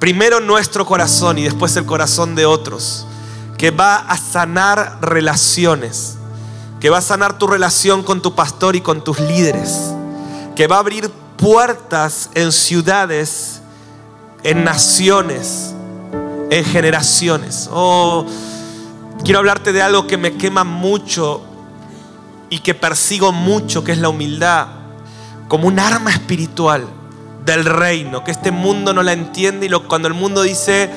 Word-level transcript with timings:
primero 0.00 0.40
nuestro 0.40 0.84
corazón 0.84 1.38
y 1.38 1.44
después 1.44 1.76
el 1.76 1.86
corazón 1.86 2.34
de 2.34 2.46
otros, 2.46 3.06
que 3.56 3.70
va 3.70 3.94
a 3.94 4.16
sanar 4.16 4.98
relaciones, 5.00 6.16
que 6.80 6.90
va 6.90 6.98
a 6.98 7.00
sanar 7.00 7.38
tu 7.38 7.46
relación 7.46 8.02
con 8.02 8.20
tu 8.20 8.34
pastor 8.34 8.74
y 8.74 8.80
con 8.80 9.04
tus 9.04 9.20
líderes, 9.20 9.92
que 10.56 10.66
va 10.66 10.74
a 10.74 10.78
abrir 10.80 11.08
puertas 11.36 12.30
en 12.34 12.50
ciudades, 12.50 13.62
en 14.42 14.64
naciones, 14.64 15.74
en 16.50 16.64
generaciones. 16.64 17.70
Oh, 17.72 18.26
quiero 19.22 19.38
hablarte 19.38 19.72
de 19.72 19.80
algo 19.80 20.08
que 20.08 20.16
me 20.16 20.36
quema 20.36 20.64
mucho 20.64 21.40
y 22.50 22.58
que 22.58 22.74
persigo 22.74 23.30
mucho, 23.30 23.84
que 23.84 23.92
es 23.92 23.98
la 23.98 24.08
humildad, 24.08 24.66
como 25.46 25.68
un 25.68 25.78
arma 25.78 26.10
espiritual 26.10 26.88
del 27.44 27.64
reino, 27.64 28.24
que 28.24 28.30
este 28.30 28.50
mundo 28.50 28.92
no 28.92 29.02
la 29.02 29.12
entiende 29.12 29.66
y 29.66 29.68
lo, 29.68 29.88
cuando 29.88 30.08
el 30.08 30.14
mundo 30.14 30.42
dice 30.42 30.90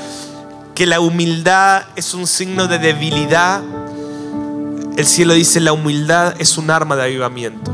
que 0.75 0.85
la 0.85 0.99
humildad 0.99 1.83
es 1.95 2.13
un 2.13 2.27
signo 2.27 2.67
de 2.67 2.79
debilidad, 2.79 3.61
el 4.97 5.05
cielo 5.05 5.33
dice 5.33 5.59
la 5.59 5.73
humildad 5.73 6.35
es 6.39 6.57
un 6.57 6.69
arma 6.69 6.95
de 6.95 7.03
avivamiento. 7.03 7.71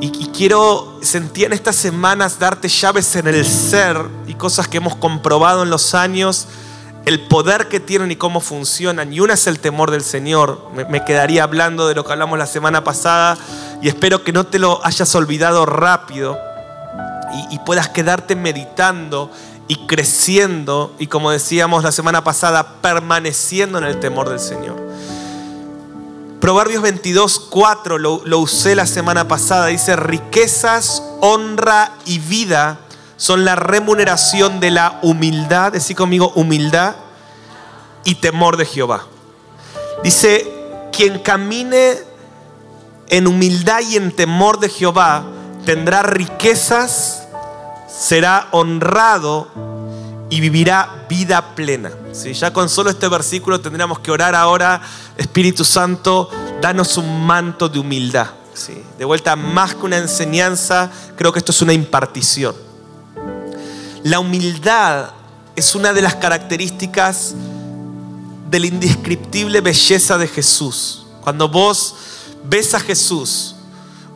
Y, 0.00 0.10
quiero 0.34 0.98
sentir 1.00 1.46
en 1.46 1.52
estas 1.52 1.76
semanas 1.76 2.40
darte 2.40 2.68
llaves 2.68 3.14
en 3.14 3.28
el 3.28 3.46
ser 3.46 3.96
y 4.26 4.34
cosas 4.34 4.66
que 4.66 4.78
hemos 4.78 4.96
comprobado 4.96 5.62
en 5.62 5.70
los 5.70 5.94
años, 5.94 6.48
el 7.06 7.20
poder 7.20 7.68
que 7.68 7.78
tienen 7.78 8.10
y 8.10 8.16
cómo 8.16 8.40
funcionan. 8.40 9.12
Y 9.12 9.20
una 9.20 9.34
es 9.34 9.46
el 9.46 9.60
temor 9.60 9.92
del 9.92 10.02
Señor. 10.02 10.70
Me 10.90 11.04
quedaría 11.04 11.44
hablando 11.44 11.86
de 11.86 11.94
lo 11.94 12.04
que 12.04 12.12
hablamos 12.12 12.36
la 12.36 12.46
semana 12.46 12.82
pasada 12.82 13.38
y 13.80 13.88
espero 13.88 14.24
que 14.24 14.32
no 14.32 14.44
te 14.44 14.58
lo 14.58 14.84
hayas 14.84 15.14
olvidado 15.14 15.66
rápido 15.66 16.36
y, 17.50 17.58
puedas 17.60 17.88
quedarte 17.88 18.36
meditando 18.36 19.30
y 19.68 19.86
creciendo 19.86 20.94
y 20.98 21.06
como 21.06 21.30
decíamos 21.30 21.82
la 21.82 21.92
semana 21.92 22.22
pasada, 22.24 22.80
permaneciendo 22.80 23.78
en 23.78 23.84
el 23.84 24.00
temor 24.00 24.28
del 24.28 24.40
Señor. 24.40 24.76
Proverbios 26.40 26.82
22, 26.82 27.40
4 27.50 27.98
lo, 27.98 28.20
lo, 28.24 28.38
usé 28.38 28.74
la 28.74 28.86
semana 28.86 29.26
pasada. 29.26 29.66
Dice, 29.66 29.96
riquezas, 29.96 31.02
honra 31.20 31.92
y 32.04 32.18
vida 32.18 32.80
son 33.16 33.46
la 33.46 33.56
remuneración 33.56 34.60
de 34.60 34.70
la 34.70 34.98
humildad. 35.02 35.72
Decí 35.72 35.94
conmigo, 35.94 36.32
humildad 36.34 36.96
y 38.04 38.16
temor 38.16 38.58
de 38.58 38.66
Jehová. 38.66 39.06
Dice, 40.02 40.46
quien 40.92 41.18
camine 41.20 41.94
en 43.08 43.26
humildad 43.26 43.80
y 43.80 43.96
en 43.96 44.12
temor 44.12 44.60
de 44.60 44.68
Jehová 44.68 45.24
tendrá 45.64 46.02
riquezas, 46.02 47.23
será 47.96 48.48
honrado 48.50 49.48
y 50.30 50.40
vivirá 50.40 51.06
vida 51.08 51.54
plena. 51.54 51.92
¿Sí? 52.12 52.32
Ya 52.32 52.52
con 52.52 52.68
solo 52.68 52.90
este 52.90 53.08
versículo 53.08 53.60
tendríamos 53.60 53.98
que 54.00 54.10
orar 54.10 54.34
ahora, 54.34 54.82
Espíritu 55.16 55.64
Santo, 55.64 56.28
danos 56.60 56.96
un 56.96 57.24
manto 57.24 57.68
de 57.68 57.78
humildad. 57.78 58.28
¿Sí? 58.54 58.82
De 58.98 59.04
vuelta, 59.04 59.36
más 59.36 59.74
que 59.74 59.86
una 59.86 59.98
enseñanza, 59.98 60.90
creo 61.16 61.32
que 61.32 61.38
esto 61.38 61.52
es 61.52 61.62
una 61.62 61.72
impartición. 61.72 62.54
La 64.02 64.20
humildad 64.20 65.10
es 65.56 65.74
una 65.74 65.92
de 65.92 66.02
las 66.02 66.14
características 66.16 67.34
de 68.50 68.60
la 68.60 68.66
indescriptible 68.66 69.60
belleza 69.60 70.18
de 70.18 70.28
Jesús. 70.28 71.06
Cuando 71.20 71.48
vos 71.48 71.94
ves 72.44 72.74
a 72.74 72.80
Jesús, 72.80 73.53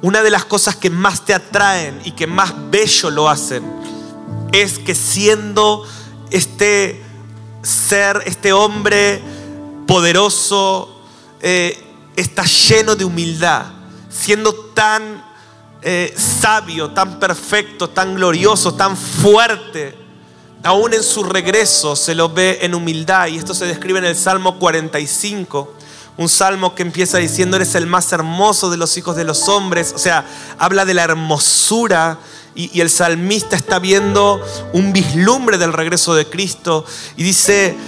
una 0.02 0.22
de 0.22 0.30
las 0.30 0.44
cosas 0.44 0.76
que 0.76 0.90
más 0.90 1.24
te 1.24 1.34
atraen 1.34 2.00
y 2.04 2.12
que 2.12 2.26
más 2.26 2.52
bello 2.70 3.10
lo 3.10 3.28
hacen 3.28 3.64
es 4.52 4.78
que 4.78 4.94
siendo 4.94 5.84
este 6.30 7.02
ser, 7.62 8.22
este 8.26 8.52
hombre 8.52 9.20
poderoso, 9.86 11.02
eh, 11.40 11.82
está 12.16 12.44
lleno 12.44 12.94
de 12.94 13.04
humildad, 13.04 13.66
siendo 14.08 14.52
tan 14.52 15.24
eh, 15.82 16.14
sabio, 16.16 16.90
tan 16.90 17.18
perfecto, 17.18 17.90
tan 17.90 18.14
glorioso, 18.14 18.74
tan 18.74 18.96
fuerte, 18.96 19.96
aún 20.62 20.94
en 20.94 21.02
su 21.02 21.22
regreso 21.22 21.96
se 21.96 22.14
lo 22.14 22.28
ve 22.28 22.58
en 22.62 22.74
humildad. 22.74 23.28
Y 23.28 23.36
esto 23.36 23.54
se 23.54 23.66
describe 23.66 23.98
en 23.98 24.04
el 24.04 24.16
Salmo 24.16 24.58
45 24.58 25.74
un 26.18 26.28
salmo 26.28 26.74
que 26.74 26.82
empieza 26.82 27.18
diciendo, 27.18 27.56
eres 27.56 27.76
el 27.76 27.86
más 27.86 28.12
hermoso 28.12 28.70
de 28.70 28.76
los 28.76 28.96
hijos 28.96 29.14
de 29.14 29.22
los 29.22 29.48
hombres. 29.48 29.92
O 29.94 29.98
sea, 29.98 30.26
habla 30.58 30.84
de 30.84 30.92
la 30.92 31.04
hermosura 31.04 32.18
y, 32.56 32.80
el 32.80 32.90
salmista 32.90 33.54
está 33.54 33.78
viendo 33.78 34.44
un 34.72 34.92
vislumbre 34.92 35.58
del 35.58 35.72
regreso 35.72 36.16
de 36.16 36.28
Cristo 36.28 36.84
y 37.16 37.22
dice, 37.22 37.78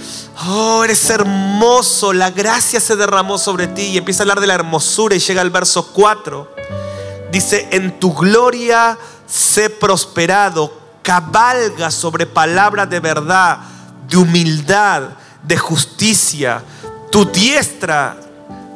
oh, 0.47 0.81
eres 0.85 1.09
hermoso, 1.09 2.13
la 2.13 2.31
gracia 2.31 2.79
se 2.79 2.95
derramó 2.95 3.37
sobre 3.37 3.67
ti 3.67 3.81
y 3.87 3.97
empieza 3.97 4.21
a 4.21 4.23
hablar 4.23 4.39
de 4.39 4.47
la 4.47 4.55
hermosura 4.55 5.13
y 5.13 5.19
llega 5.19 5.41
al 5.41 5.49
verso 5.49 5.87
4. 5.91 6.55
Dice, 7.33 7.67
en 7.71 7.99
tu 7.99 8.13
gloria 8.13 8.97
sé 9.27 9.69
prosperado, 9.69 10.73
cabalga 11.01 11.91
sobre 11.91 12.25
palabras 12.25 12.89
de 12.89 13.01
verdad, 13.01 13.59
de 14.07 14.15
humildad, 14.15 15.09
de 15.43 15.57
justicia 15.57 16.63
tu 17.11 17.25
diestra 17.25 18.15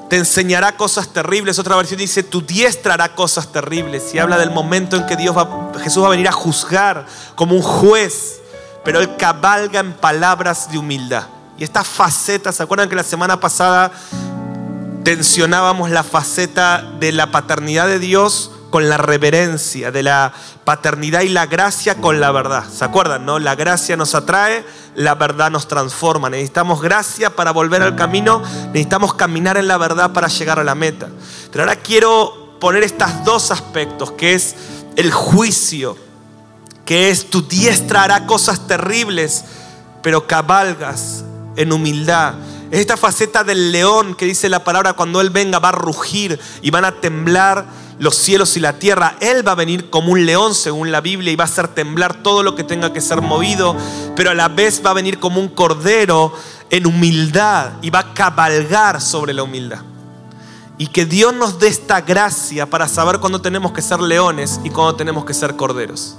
te 0.09 0.17
enseñará 0.17 0.75
cosas 0.75 1.07
terribles. 1.07 1.57
Otra 1.57 1.75
versión 1.75 1.99
dice, 1.99 2.21
tu 2.21 2.41
diestra 2.41 2.93
hará 2.93 3.15
cosas 3.15 3.51
terribles. 3.51 4.13
Y 4.13 4.19
habla 4.19 4.37
del 4.37 4.51
momento 4.51 4.97
en 4.97 5.05
que 5.07 5.15
Dios 5.15 5.35
va, 5.35 5.71
Jesús 5.79 6.03
va 6.03 6.07
a 6.07 6.11
venir 6.11 6.27
a 6.27 6.31
juzgar 6.31 7.05
como 7.35 7.55
un 7.55 7.61
juez, 7.61 8.41
pero 8.83 8.99
Él 8.99 9.15
cabalga 9.15 9.79
en 9.79 9.93
palabras 9.93 10.69
de 10.71 10.77
humildad. 10.77 11.27
Y 11.57 11.63
esta 11.63 11.83
faceta, 11.83 12.51
¿se 12.51 12.61
acuerdan 12.61 12.89
que 12.89 12.95
la 12.95 13.03
semana 13.03 13.39
pasada 13.39 13.91
tensionábamos 15.03 15.89
la 15.89 16.03
faceta 16.03 16.83
de 16.99 17.11
la 17.11 17.31
paternidad 17.31 17.87
de 17.87 17.99
Dios 17.99 18.51
con 18.75 18.89
la 18.89 18.97
reverencia, 18.97 19.89
de 19.89 20.03
la 20.03 20.33
paternidad 20.65 21.21
y 21.21 21.29
la 21.29 21.45
gracia 21.45 21.95
con 21.95 22.19
la 22.19 22.33
verdad? 22.33 22.65
¿Se 22.69 22.83
acuerdan, 22.83 23.25
no? 23.25 23.39
La 23.39 23.55
gracia 23.55 23.95
nos 23.95 24.15
atrae, 24.15 24.65
la 24.95 25.15
verdad 25.15 25.49
nos 25.49 25.69
transforma. 25.69 26.29
Necesitamos 26.29 26.81
gracia 26.81 27.33
para 27.37 27.51
volver 27.51 27.81
al 27.81 27.95
camino, 27.95 28.43
necesitamos 28.73 29.13
caminar 29.13 29.55
en 29.55 29.69
la 29.69 29.77
verdad 29.77 30.11
para 30.11 30.27
llegar 30.27 30.59
a 30.59 30.65
la 30.65 30.75
meta. 30.75 31.07
Pero 31.53 31.63
ahora 31.63 31.77
quiero 31.77 32.57
poner 32.59 32.83
estos 32.83 33.23
dos 33.23 33.49
aspectos, 33.49 34.11
que 34.11 34.33
es 34.33 34.57
el 34.97 35.09
juicio, 35.09 35.95
que 36.83 37.11
es 37.11 37.29
tu 37.29 37.43
diestra 37.43 38.03
hará 38.03 38.25
cosas 38.25 38.67
terribles, 38.67 39.45
pero 40.03 40.27
cabalgas 40.27 41.23
en 41.55 41.71
humildad. 41.71 42.33
Es 42.71 42.79
esta 42.79 42.97
faceta 42.97 43.43
del 43.43 43.71
león 43.71 44.15
que 44.15 44.25
dice 44.25 44.49
la 44.49 44.63
palabra, 44.63 44.93
cuando 44.93 45.21
Él 45.21 45.29
venga 45.29 45.59
va 45.59 45.69
a 45.69 45.73
rugir 45.73 46.39
y 46.61 46.71
van 46.71 46.85
a 46.85 46.99
temblar 46.99 47.65
los 47.99 48.15
cielos 48.15 48.57
y 48.57 48.59
la 48.59 48.79
tierra. 48.79 49.15
Él 49.19 49.47
va 49.47 49.53
a 49.53 49.55
venir 49.55 49.89
como 49.89 50.11
un 50.11 50.25
león 50.25 50.53
según 50.53 50.91
la 50.91 51.01
Biblia 51.01 51.31
y 51.31 51.35
va 51.35 51.43
a 51.43 51.47
hacer 51.47 51.67
temblar 51.69 52.23
todo 52.23 52.43
lo 52.43 52.55
que 52.55 52.63
tenga 52.63 52.91
que 52.91 53.01
ser 53.01 53.21
movido, 53.21 53.75
pero 54.15 54.31
a 54.31 54.33
la 54.33 54.47
vez 54.47 54.81
va 54.85 54.91
a 54.91 54.93
venir 54.93 55.19
como 55.19 55.39
un 55.39 55.49
cordero 55.49 56.33
en 56.69 56.85
humildad 56.85 57.73
y 57.81 57.89
va 57.89 57.99
a 57.99 58.13
cabalgar 58.13 58.99
sobre 59.01 59.33
la 59.33 59.43
humildad. 59.43 59.79
Y 60.77 60.87
que 60.87 61.05
Dios 61.05 61.33
nos 61.33 61.59
dé 61.59 61.67
esta 61.67 62.01
gracia 62.01 62.69
para 62.69 62.87
saber 62.87 63.19
cuándo 63.19 63.39
tenemos 63.39 63.71
que 63.71 63.81
ser 63.81 64.01
leones 64.01 64.59
y 64.63 64.69
cuándo 64.69 64.95
tenemos 64.95 65.23
que 65.23 65.33
ser 65.33 65.55
corderos. 65.55 66.17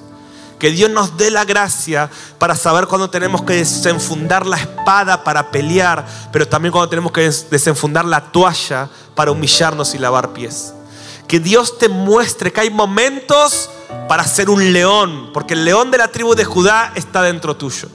Que 0.58 0.70
Dios 0.70 0.90
nos 0.90 1.16
dé 1.16 1.30
la 1.30 1.44
gracia 1.44 2.10
para 2.38 2.56
saber 2.56 2.86
cuándo 2.86 3.10
tenemos 3.10 3.42
que 3.42 3.54
desenfundar 3.54 4.46
la 4.46 4.56
espada 4.56 5.22
para 5.22 5.50
pelear, 5.50 6.06
pero 6.32 6.48
también 6.48 6.72
cuando 6.72 6.88
tenemos 6.88 7.12
que 7.12 7.30
desenfundar 7.50 8.04
la 8.04 8.32
toalla 8.32 8.88
para 9.14 9.30
humillarnos 9.30 9.94
y 9.94 9.98
lavar 9.98 10.32
pies. 10.32 10.72
Que 11.28 11.40
Dios 11.40 11.78
te 11.78 11.88
muestre 11.88 12.52
que 12.52 12.60
hay 12.60 12.70
momentos 12.70 13.68
para 14.08 14.24
ser 14.24 14.48
un 14.48 14.72
león, 14.72 15.30
porque 15.34 15.54
el 15.54 15.64
león 15.64 15.90
de 15.90 15.98
la 15.98 16.08
tribu 16.08 16.34
de 16.34 16.44
Judá 16.44 16.92
está 16.94 17.22
dentro 17.22 17.56
tuyo. 17.56 17.88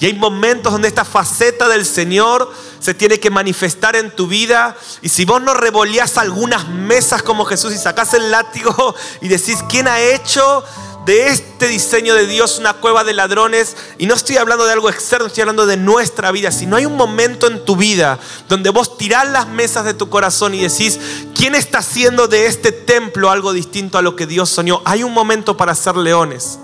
Y 0.00 0.06
hay 0.06 0.14
momentos 0.14 0.72
donde 0.72 0.88
esta 0.88 1.04
faceta 1.04 1.68
del 1.68 1.86
Señor 1.86 2.52
se 2.80 2.94
tiene 2.94 3.18
que 3.20 3.30
manifestar 3.30 3.96
en 3.96 4.14
tu 4.14 4.26
vida. 4.26 4.76
Y 5.02 5.08
si 5.08 5.24
vos 5.24 5.40
no 5.40 5.54
revolías 5.54 6.18
algunas 6.18 6.68
mesas 6.68 7.22
como 7.22 7.44
Jesús 7.44 7.72
y 7.72 7.78
sacás 7.78 8.12
el 8.14 8.30
látigo 8.30 8.94
y 9.20 9.28
decís, 9.28 9.60
¿quién 9.68 9.88
ha 9.88 10.00
hecho 10.00 10.64
de 11.04 11.28
este 11.28 11.68
diseño 11.68 12.14
de 12.14 12.26
Dios 12.26 12.58
una 12.58 12.74
cueva 12.74 13.04
de 13.04 13.12
ladrones? 13.12 13.76
Y 13.98 14.06
no 14.06 14.14
estoy 14.14 14.36
hablando 14.36 14.64
de 14.64 14.72
algo 14.72 14.90
externo, 14.90 15.26
estoy 15.26 15.42
hablando 15.42 15.66
de 15.66 15.76
nuestra 15.76 16.30
vida. 16.30 16.50
Si 16.50 16.66
no 16.66 16.76
hay 16.76 16.86
un 16.86 16.96
momento 16.96 17.46
en 17.46 17.64
tu 17.64 17.76
vida 17.76 18.18
donde 18.48 18.70
vos 18.70 18.96
tirás 18.96 19.28
las 19.30 19.48
mesas 19.48 19.84
de 19.84 19.94
tu 19.94 20.08
corazón 20.08 20.54
y 20.54 20.60
decís, 20.60 20.98
¿quién 21.34 21.54
está 21.54 21.78
haciendo 21.78 22.28
de 22.28 22.46
este 22.46 22.72
templo 22.72 23.30
algo 23.30 23.52
distinto 23.52 23.98
a 23.98 24.02
lo 24.02 24.16
que 24.16 24.26
Dios 24.26 24.50
soñó? 24.50 24.82
Hay 24.84 25.02
un 25.02 25.12
momento 25.12 25.56
para 25.56 25.74
ser 25.74 25.96
leones, 25.96 26.58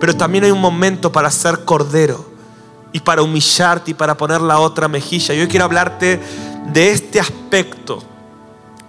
pero 0.00 0.16
también 0.16 0.44
hay 0.44 0.50
un 0.50 0.60
momento 0.60 1.12
para 1.12 1.30
ser 1.30 1.64
cordero 1.64 2.32
y 2.92 3.00
para 3.00 3.22
humillarte 3.22 3.92
y 3.92 3.94
para 3.94 4.16
poner 4.16 4.40
la 4.40 4.58
otra 4.58 4.88
mejilla. 4.88 5.34
Yo 5.34 5.48
quiero 5.48 5.64
hablarte 5.64 6.20
de 6.66 6.90
este 6.90 7.18
aspecto, 7.18 8.02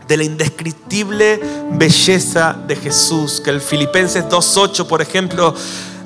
de 0.08 0.18
la 0.18 0.24
indescriptible 0.24 1.40
belleza 1.72 2.56
de 2.68 2.76
Jesús, 2.76 3.42
que 3.42 3.50
el 3.50 3.62
Filipenses 3.62 4.26
2.8, 4.26 4.86
por 4.88 5.02
ejemplo, 5.02 5.54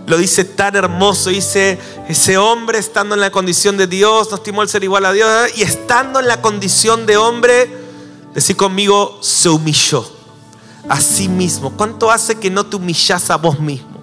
lo 0.05 0.17
dice 0.17 0.45
tan 0.45 0.75
hermoso. 0.75 1.29
Dice, 1.29 1.77
ese 2.07 2.37
hombre 2.37 2.79
estando 2.79 3.15
en 3.15 3.21
la 3.21 3.31
condición 3.31 3.77
de 3.77 3.87
Dios, 3.87 4.29
no 4.29 4.37
estimó 4.37 4.61
el 4.61 4.69
ser 4.69 4.83
igual 4.83 5.05
a 5.05 5.13
Dios, 5.13 5.29
y 5.55 5.63
estando 5.63 6.19
en 6.19 6.27
la 6.27 6.41
condición 6.41 7.05
de 7.05 7.17
hombre, 7.17 7.69
decir 8.33 8.55
conmigo, 8.55 9.19
se 9.21 9.49
humilló 9.49 10.09
a 10.89 11.01
sí 11.01 11.27
mismo. 11.27 11.73
¿Cuánto 11.75 12.11
hace 12.11 12.35
que 12.35 12.49
no 12.49 12.65
te 12.65 12.75
humillas 12.77 13.29
a 13.29 13.37
vos 13.37 13.59
mismo? 13.59 13.97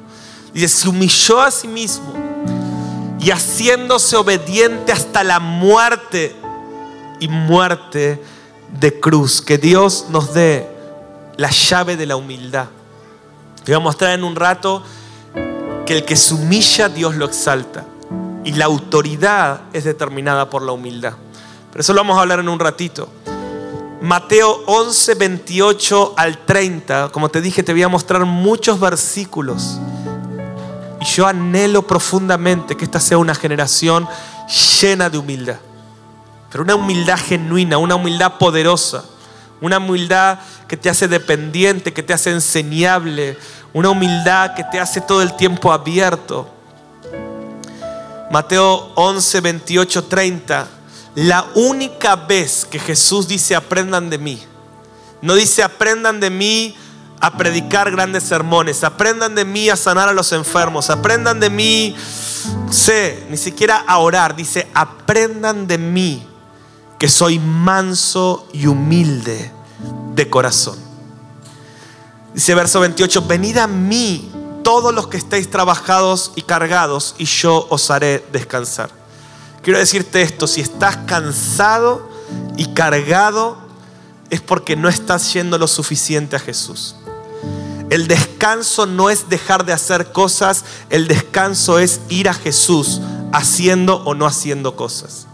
Dice, 0.53 0.69
se 0.69 0.89
humilló 0.89 1.41
a 1.41 1.51
sí 1.51 1.67
mismo 1.67 2.13
y 3.25 3.31
haciéndose 3.31 4.17
obediente 4.17 4.93
hasta 4.93 5.25
la 5.25 5.41
muerte 5.41 6.37
y 7.21 7.29
muerte 7.29 8.23
de 8.79 9.01
cruz. 9.01 9.41
Que 9.43 9.59
Dios 9.59 10.07
nos 10.11 10.35
dé 10.35 10.69
la 11.37 11.51
llave 11.51 11.97
de 11.97 12.07
la 12.07 12.17
humildad. 12.17 12.67
Te 13.65 13.73
voy 13.73 13.81
a 13.81 13.85
mostrar 13.85 14.13
en 14.13 14.25
un 14.25 14.37
rato 14.37 14.83
que 15.87 15.97
el 15.97 16.05
que 16.05 16.17
se 16.17 16.35
humilla, 16.35 16.89
Dios 16.89 17.17
lo 17.17 17.25
exalta. 17.25 17.85
Y 18.45 18.53
la 18.53 18.67
autoridad 18.67 19.63
es 19.73 19.85
determinada 19.85 20.51
por 20.51 20.63
la 20.63 20.73
humildad. 20.73 21.15
Pero 21.71 21.81
eso 21.81 21.93
lo 21.93 22.01
vamos 22.01 22.19
a 22.19 22.21
hablar 22.21 22.41
en 22.41 22.49
un 22.49 22.59
ratito. 22.59 23.09
Mateo 24.03 24.63
11, 24.67 25.15
28 25.15 26.15
al 26.17 26.45
30. 26.45 27.09
Como 27.11 27.31
te 27.31 27.41
dije, 27.41 27.63
te 27.63 27.73
voy 27.73 27.83
a 27.83 27.89
mostrar 27.89 28.25
muchos 28.27 28.79
versículos 28.79 29.79
y 31.05 31.07
yo 31.07 31.27
anhelo 31.27 31.87
profundamente 31.87 32.77
que 32.77 32.85
esta 32.85 32.99
sea 32.99 33.19
una 33.19 33.35
generación 33.35 34.09
llena 34.81 35.11
de 35.11 35.19
humildad. 35.19 35.57
Pero 36.55 36.63
una 36.63 36.77
humildad 36.77 37.19
genuina, 37.19 37.79
una 37.79 37.97
humildad 37.97 38.35
poderosa. 38.39 39.03
Una 39.61 39.79
humildad 39.79 40.39
que 40.69 40.77
te 40.77 40.89
hace 40.89 41.09
dependiente, 41.09 41.93
que 41.93 42.05
te 42.05 42.13
hace 42.13 42.31
enseñable. 42.31 43.37
Una 43.73 43.91
humildad 43.91 44.55
que 44.55 44.63
te 44.63 44.79
hace 44.79 45.01
todo 45.01 45.21
el 45.21 45.35
tiempo 45.35 45.73
abierto. 45.73 46.49
Mateo 48.31 48.93
11, 48.95 49.41
28, 49.41 50.05
30. 50.05 50.69
La 51.17 51.45
única 51.57 52.15
vez 52.15 52.65
que 52.65 52.79
Jesús 52.79 53.27
dice 53.27 53.57
aprendan 53.57 54.09
de 54.09 54.19
mí. 54.19 54.41
No 55.23 55.35
dice 55.35 55.65
aprendan 55.65 56.21
de 56.21 56.31
mí 56.31 56.77
a 57.19 57.37
predicar 57.37 57.91
grandes 57.91 58.23
sermones, 58.23 58.85
aprendan 58.85 59.35
de 59.35 59.45
mí 59.45 59.71
a 59.71 59.77
sanar 59.77 60.09
a 60.09 60.13
los 60.13 60.31
enfermos, 60.31 60.89
aprendan 60.89 61.41
de 61.41 61.51
mí, 61.51 61.97
sé, 62.71 63.27
ni 63.29 63.39
siquiera 63.39 63.83
a 63.89 63.99
orar, 63.99 64.37
dice, 64.37 64.69
aprendan 64.73 65.67
de 65.67 65.79
mí 65.79 66.29
que 67.05 67.11
soy 67.11 67.39
manso 67.39 68.49
y 68.55 68.67
humilde 68.67 69.53
de 70.15 70.31
corazón. 70.31 70.79
Dice 72.33 72.55
verso 72.55 72.81
28, 72.81 73.27
venid 73.27 73.59
a 73.59 73.67
mí 73.67 74.33
todos 74.63 74.95
los 74.95 75.09
que 75.09 75.19
estéis 75.19 75.51
trabajados 75.51 76.33
y 76.35 76.41
cargados 76.41 77.15
y 77.19 77.27
yo 77.27 77.67
os 77.69 77.91
haré 77.91 78.25
descansar. 78.33 78.89
Quiero 79.61 79.81
decirte 79.81 80.23
esto, 80.23 80.47
si 80.47 80.63
estás 80.63 80.97
cansado 80.97 82.09
y 82.57 82.69
cargado 82.73 83.59
es 84.31 84.41
porque 84.41 84.75
no 84.75 84.89
estás 84.89 85.31
yendo 85.35 85.59
lo 85.59 85.69
suficiente 85.69 86.37
a 86.37 86.41
Jesús. 86.41 86.97
El 87.91 88.09
descanso 88.09 88.87
no 88.87 89.11
es 89.11 89.29
dejar 89.29 89.67
de 89.67 89.75
hacer 89.75 90.11
cosas, 90.11 90.65
el 90.89 91.07
descanso 91.07 91.79
es 91.79 92.01
ir 92.09 92.31
a 92.31 92.33
Jesús 92.33 93.03
haciendo 93.31 93.97
o 94.05 94.15
no 94.15 94.25
haciendo 94.25 94.75
cosas. 94.75 95.27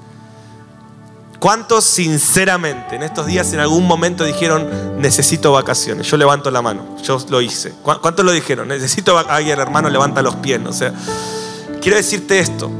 ¿Cuántos 1.40 1.84
sinceramente 1.84 2.96
en 2.96 3.02
estos 3.02 3.26
días 3.26 3.52
en 3.52 3.60
algún 3.60 3.86
momento 3.86 4.24
dijeron, 4.24 5.00
necesito 5.00 5.52
vacaciones? 5.52 6.06
Yo 6.06 6.16
levanto 6.16 6.50
la 6.50 6.62
mano, 6.62 6.96
yo 7.02 7.18
lo 7.28 7.40
hice. 7.40 7.72
¿Cuántos 7.82 8.24
lo 8.24 8.30
dijeron? 8.30 8.68
Necesito 8.68 9.14
vacaciones. 9.14 9.58
Hermano 9.58 9.88
levanta 9.88 10.22
los 10.22 10.36
pies. 10.36 10.60
O 10.66 10.72
sea, 10.72 10.92
quiero 11.80 11.96
decirte 11.96 12.38
esto. 12.38 12.70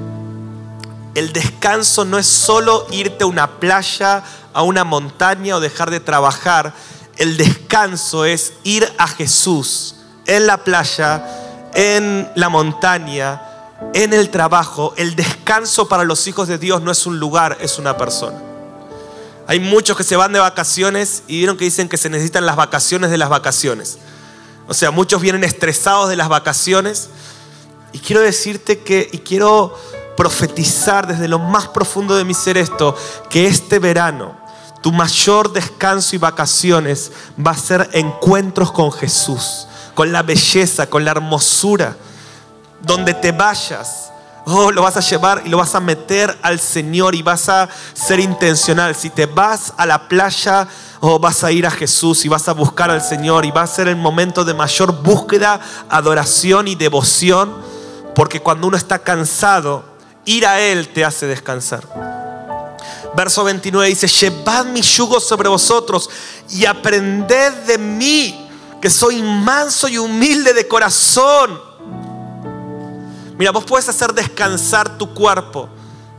El 1.14 1.32
descanso 1.32 2.04
no 2.04 2.18
es 2.18 2.26
solo 2.26 2.86
irte 2.92 3.24
a 3.24 3.26
una 3.26 3.58
playa, 3.58 4.22
a 4.52 4.62
una 4.62 4.84
montaña 4.84 5.56
o 5.56 5.60
dejar 5.60 5.90
de 5.90 5.98
trabajar 5.98 6.72
el 7.20 7.36
descanso 7.36 8.24
es 8.24 8.54
ir 8.64 8.90
a 8.96 9.06
Jesús 9.06 9.96
en 10.26 10.46
la 10.46 10.64
playa, 10.64 11.70
en 11.74 12.30
la 12.34 12.48
montaña, 12.48 13.42
en 13.92 14.14
el 14.14 14.30
trabajo. 14.30 14.94
El 14.96 15.16
descanso 15.16 15.86
para 15.86 16.04
los 16.04 16.26
hijos 16.26 16.48
de 16.48 16.56
Dios 16.56 16.80
no 16.80 16.90
es 16.90 17.04
un 17.04 17.20
lugar, 17.20 17.58
es 17.60 17.78
una 17.78 17.98
persona. 17.98 18.49
Hay 19.50 19.58
muchos 19.58 19.96
que 19.96 20.04
se 20.04 20.14
van 20.14 20.32
de 20.32 20.38
vacaciones 20.38 21.24
y 21.26 21.38
vieron 21.38 21.56
que 21.56 21.64
dicen 21.64 21.88
que 21.88 21.96
se 21.96 22.08
necesitan 22.08 22.46
las 22.46 22.54
vacaciones 22.54 23.10
de 23.10 23.18
las 23.18 23.28
vacaciones. 23.28 23.98
O 24.68 24.74
sea, 24.74 24.92
muchos 24.92 25.20
vienen 25.20 25.42
estresados 25.42 26.08
de 26.08 26.14
las 26.14 26.28
vacaciones. 26.28 27.08
Y 27.90 27.98
quiero 27.98 28.22
decirte 28.22 28.78
que, 28.78 29.08
y 29.10 29.18
quiero 29.18 29.76
profetizar 30.16 31.08
desde 31.08 31.26
lo 31.26 31.40
más 31.40 31.66
profundo 31.66 32.16
de 32.16 32.24
mi 32.24 32.32
ser 32.32 32.58
esto, 32.58 32.96
que 33.28 33.48
este 33.48 33.80
verano 33.80 34.38
tu 34.82 34.92
mayor 34.92 35.52
descanso 35.52 36.14
y 36.14 36.20
vacaciones 36.20 37.10
va 37.44 37.50
a 37.50 37.56
ser 37.56 37.90
encuentros 37.92 38.70
con 38.70 38.92
Jesús, 38.92 39.66
con 39.96 40.12
la 40.12 40.22
belleza, 40.22 40.86
con 40.86 41.04
la 41.04 41.10
hermosura. 41.10 41.96
Donde 42.82 43.14
te 43.14 43.32
vayas, 43.32 44.12
oh, 44.50 44.70
lo 44.72 44.82
vas 44.82 44.96
a 44.96 45.00
llevar 45.00 45.42
y 45.44 45.48
lo 45.48 45.56
vas 45.56 45.74
a 45.74 45.80
meter 45.80 46.36
al 46.42 46.60
Señor 46.60 47.14
y 47.14 47.22
vas 47.22 47.48
a 47.48 47.68
ser 47.94 48.20
intencional. 48.20 48.94
Si 48.94 49.10
te 49.10 49.26
vas 49.26 49.72
a 49.76 49.86
la 49.86 50.08
playa, 50.08 50.68
oh, 51.00 51.18
vas 51.18 51.44
a 51.44 51.52
ir 51.52 51.66
a 51.66 51.70
Jesús 51.70 52.24
y 52.24 52.28
vas 52.28 52.48
a 52.48 52.52
buscar 52.52 52.90
al 52.90 53.02
Señor 53.02 53.44
y 53.44 53.50
va 53.50 53.62
a 53.62 53.66
ser 53.66 53.88
el 53.88 53.96
momento 53.96 54.44
de 54.44 54.54
mayor 54.54 55.02
búsqueda, 55.02 55.60
adoración 55.88 56.68
y 56.68 56.74
devoción, 56.74 57.56
porque 58.14 58.40
cuando 58.40 58.66
uno 58.66 58.76
está 58.76 58.98
cansado, 58.98 59.84
ir 60.24 60.46
a 60.46 60.60
Él 60.60 60.88
te 60.88 61.04
hace 61.04 61.26
descansar. 61.26 61.86
Verso 63.16 63.42
29 63.44 63.88
dice, 63.88 64.06
llevad 64.06 64.66
mi 64.66 64.82
yugo 64.82 65.20
sobre 65.20 65.48
vosotros 65.48 66.08
y 66.48 66.64
aprended 66.64 67.52
de 67.66 67.78
mí, 67.78 68.48
que 68.80 68.88
soy 68.88 69.22
manso 69.22 69.88
y 69.88 69.98
humilde 69.98 70.52
de 70.52 70.68
corazón. 70.68 71.69
Mira, 73.40 73.52
vos 73.52 73.64
puedes 73.64 73.88
hacer 73.88 74.12
descansar 74.12 74.98
tu 74.98 75.14
cuerpo, 75.14 75.66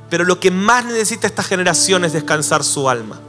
pero 0.10 0.24
lo 0.24 0.40
que 0.40 0.50
más 0.50 0.86
necesita 0.86 1.28
esta 1.28 1.44
generación 1.44 2.04
es 2.04 2.14
descansar 2.14 2.64
su 2.64 2.90
alma. 2.90 3.20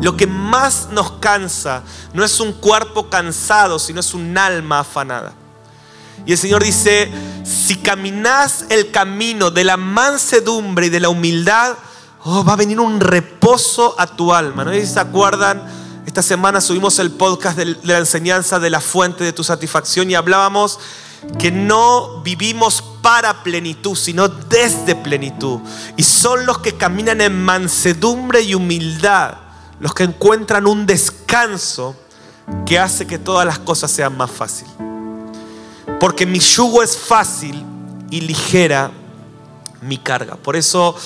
Lo 0.00 0.16
que 0.16 0.26
más 0.26 0.88
nos 0.90 1.12
cansa 1.20 1.82
no 2.14 2.24
es 2.24 2.40
un 2.40 2.54
cuerpo 2.54 3.10
cansado, 3.10 3.78
sino 3.78 4.00
es 4.00 4.14
un 4.14 4.38
alma 4.38 4.80
afanada. 4.80 5.34
Y 6.24 6.32
el 6.32 6.38
Señor 6.38 6.64
dice, 6.64 7.12
si 7.44 7.76
caminas 7.76 8.64
el 8.70 8.90
camino 8.90 9.50
de 9.50 9.64
la 9.64 9.76
mansedumbre 9.76 10.86
y 10.86 10.88
de 10.88 11.00
la 11.00 11.10
humildad, 11.10 11.74
oh, 12.24 12.42
va 12.42 12.54
a 12.54 12.56
venir 12.56 12.80
un 12.80 13.00
reposo 13.00 13.94
a 13.98 14.06
tu 14.06 14.32
alma. 14.32 14.64
¿No 14.64 14.72
se 14.72 14.98
acuerdan? 14.98 15.62
Esta 16.06 16.22
semana 16.22 16.62
subimos 16.62 16.98
el 17.00 17.10
podcast 17.10 17.58
de 17.58 17.76
la 17.82 17.98
enseñanza 17.98 18.58
de 18.58 18.70
la 18.70 18.80
fuente 18.80 19.24
de 19.24 19.34
tu 19.34 19.44
satisfacción 19.44 20.10
y 20.10 20.14
hablábamos 20.14 20.78
que 21.38 21.50
no 21.50 22.22
vivimos 22.22 22.82
para 23.00 23.42
plenitud, 23.42 23.96
sino 23.96 24.28
desde 24.28 24.94
plenitud. 24.94 25.60
Y 25.96 26.02
son 26.02 26.46
los 26.46 26.58
que 26.58 26.76
caminan 26.76 27.20
en 27.20 27.42
mansedumbre 27.44 28.42
y 28.42 28.54
humildad, 28.54 29.34
los 29.80 29.94
que 29.94 30.04
encuentran 30.04 30.66
un 30.66 30.86
descanso 30.86 31.96
que 32.66 32.78
hace 32.78 33.06
que 33.06 33.18
todas 33.18 33.46
las 33.46 33.58
cosas 33.58 33.90
sean 33.90 34.16
más 34.16 34.30
fáciles. 34.30 34.72
porque 36.00 36.26
mi 36.26 36.40
yugo 36.40 36.82
es 36.82 36.96
fácil 36.96 37.64
y 38.10 38.22
ligera 38.22 38.90
mi 39.82 39.98
carga. 39.98 40.34
Por 40.34 40.56
eso 40.56 40.96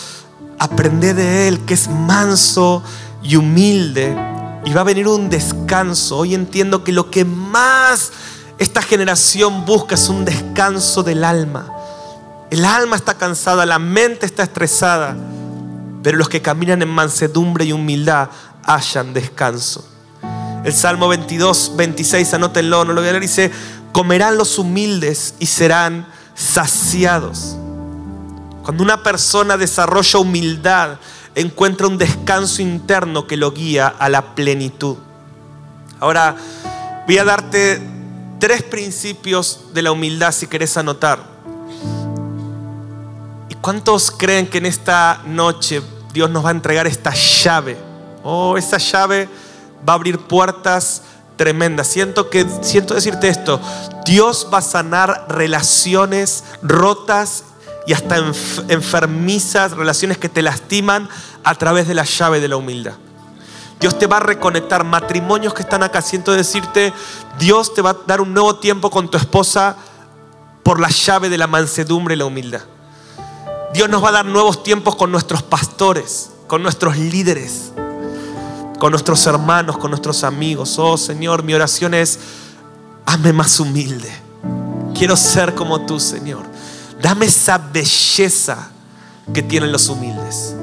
aprende 0.58 1.12
de 1.12 1.48
Él 1.48 1.60
que 1.66 1.74
es 1.74 1.88
manso 1.88 2.82
y 3.22 3.36
humilde 3.36 4.16
y 4.64 4.72
va 4.72 4.80
a 4.80 4.84
venir 4.84 5.06
un 5.06 5.28
descanso. 5.28 6.18
Hoy 6.18 6.34
entiendo 6.34 6.82
que 6.82 6.92
lo 6.92 7.10
que 7.10 7.24
más 7.24 8.10
esta 8.58 8.80
generación 8.80 9.64
busca 9.66 9.96
un 10.08 10.24
descanso 10.24 11.02
del 11.02 11.24
alma. 11.24 11.70
El 12.50 12.64
alma 12.64 12.96
está 12.96 13.14
cansada, 13.14 13.66
la 13.66 13.78
mente 13.78 14.24
está 14.24 14.44
estresada, 14.44 15.16
pero 16.02 16.16
los 16.16 16.28
que 16.28 16.40
caminan 16.40 16.80
en 16.80 16.88
mansedumbre 16.88 17.64
y 17.66 17.72
humildad 17.72 18.28
hallan 18.64 19.12
descanso. 19.12 19.86
El 20.64 20.72
Salmo 20.72 21.08
22, 21.08 21.72
26, 21.76 22.34
anótenlo, 22.34 22.84
no 22.84 22.92
lo 22.92 23.00
voy 23.00 23.08
a 23.08 23.12
leer, 23.12 23.22
dice, 23.22 23.52
comerán 23.92 24.38
los 24.38 24.58
humildes 24.58 25.34
y 25.38 25.46
serán 25.46 26.06
saciados. 26.34 27.56
Cuando 28.62 28.82
una 28.82 29.02
persona 29.02 29.56
desarrolla 29.56 30.18
humildad, 30.18 30.98
encuentra 31.34 31.86
un 31.86 31.98
descanso 31.98 32.62
interno 32.62 33.26
que 33.26 33.36
lo 33.36 33.52
guía 33.52 33.86
a 33.86 34.08
la 34.08 34.34
plenitud. 34.34 34.96
Ahora, 36.00 36.34
voy 37.06 37.18
a 37.18 37.24
darte 37.24 37.95
tres 38.38 38.62
principios 38.62 39.72
de 39.72 39.82
la 39.82 39.92
humildad 39.92 40.32
si 40.32 40.46
querés 40.46 40.76
anotar. 40.76 41.22
¿Y 43.48 43.54
cuántos 43.56 44.10
creen 44.10 44.46
que 44.46 44.58
en 44.58 44.66
esta 44.66 45.22
noche 45.26 45.82
Dios 46.12 46.30
nos 46.30 46.44
va 46.44 46.48
a 46.48 46.52
entregar 46.52 46.86
esta 46.86 47.12
llave? 47.14 47.76
Oh, 48.22 48.56
esa 48.56 48.78
llave 48.78 49.28
va 49.88 49.92
a 49.92 49.96
abrir 49.96 50.18
puertas 50.18 51.02
tremendas. 51.36 51.86
Siento 51.86 52.30
que 52.30 52.46
siento 52.62 52.94
decirte 52.94 53.28
esto, 53.28 53.60
Dios 54.04 54.48
va 54.52 54.58
a 54.58 54.62
sanar 54.62 55.26
relaciones 55.28 56.44
rotas 56.62 57.44
y 57.86 57.92
hasta 57.92 58.16
enfermizas, 58.68 59.72
relaciones 59.72 60.18
que 60.18 60.28
te 60.28 60.42
lastiman 60.42 61.08
a 61.44 61.54
través 61.54 61.86
de 61.86 61.94
la 61.94 62.04
llave 62.04 62.40
de 62.40 62.48
la 62.48 62.56
humildad. 62.56 62.94
Dios 63.80 63.98
te 63.98 64.06
va 64.06 64.16
a 64.16 64.20
reconectar 64.20 64.84
matrimonios 64.84 65.52
que 65.54 65.62
están 65.62 65.82
acá. 65.82 66.00
Siento 66.02 66.32
decirte, 66.32 66.92
Dios 67.38 67.74
te 67.74 67.82
va 67.82 67.90
a 67.90 67.96
dar 68.06 68.20
un 68.20 68.32
nuevo 68.32 68.56
tiempo 68.56 68.90
con 68.90 69.10
tu 69.10 69.16
esposa 69.16 69.76
por 70.62 70.80
la 70.80 70.88
llave 70.88 71.28
de 71.28 71.38
la 71.38 71.46
mansedumbre 71.46 72.14
y 72.14 72.18
la 72.18 72.24
humildad. 72.24 72.62
Dios 73.74 73.88
nos 73.88 74.02
va 74.02 74.08
a 74.08 74.12
dar 74.12 74.24
nuevos 74.24 74.62
tiempos 74.62 74.96
con 74.96 75.12
nuestros 75.12 75.42
pastores, 75.42 76.30
con 76.46 76.62
nuestros 76.62 76.96
líderes, 76.96 77.72
con 78.78 78.90
nuestros 78.90 79.26
hermanos, 79.26 79.76
con 79.76 79.90
nuestros 79.90 80.24
amigos. 80.24 80.78
Oh 80.78 80.96
Señor, 80.96 81.42
mi 81.42 81.52
oración 81.52 81.92
es, 81.92 82.18
hazme 83.04 83.32
más 83.32 83.60
humilde. 83.60 84.10
Quiero 84.94 85.16
ser 85.16 85.54
como 85.54 85.84
tú, 85.84 86.00
Señor. 86.00 86.42
Dame 87.02 87.26
esa 87.26 87.58
belleza 87.58 88.70
que 89.34 89.42
tienen 89.42 89.70
los 89.70 89.88
humildes. 89.88 90.56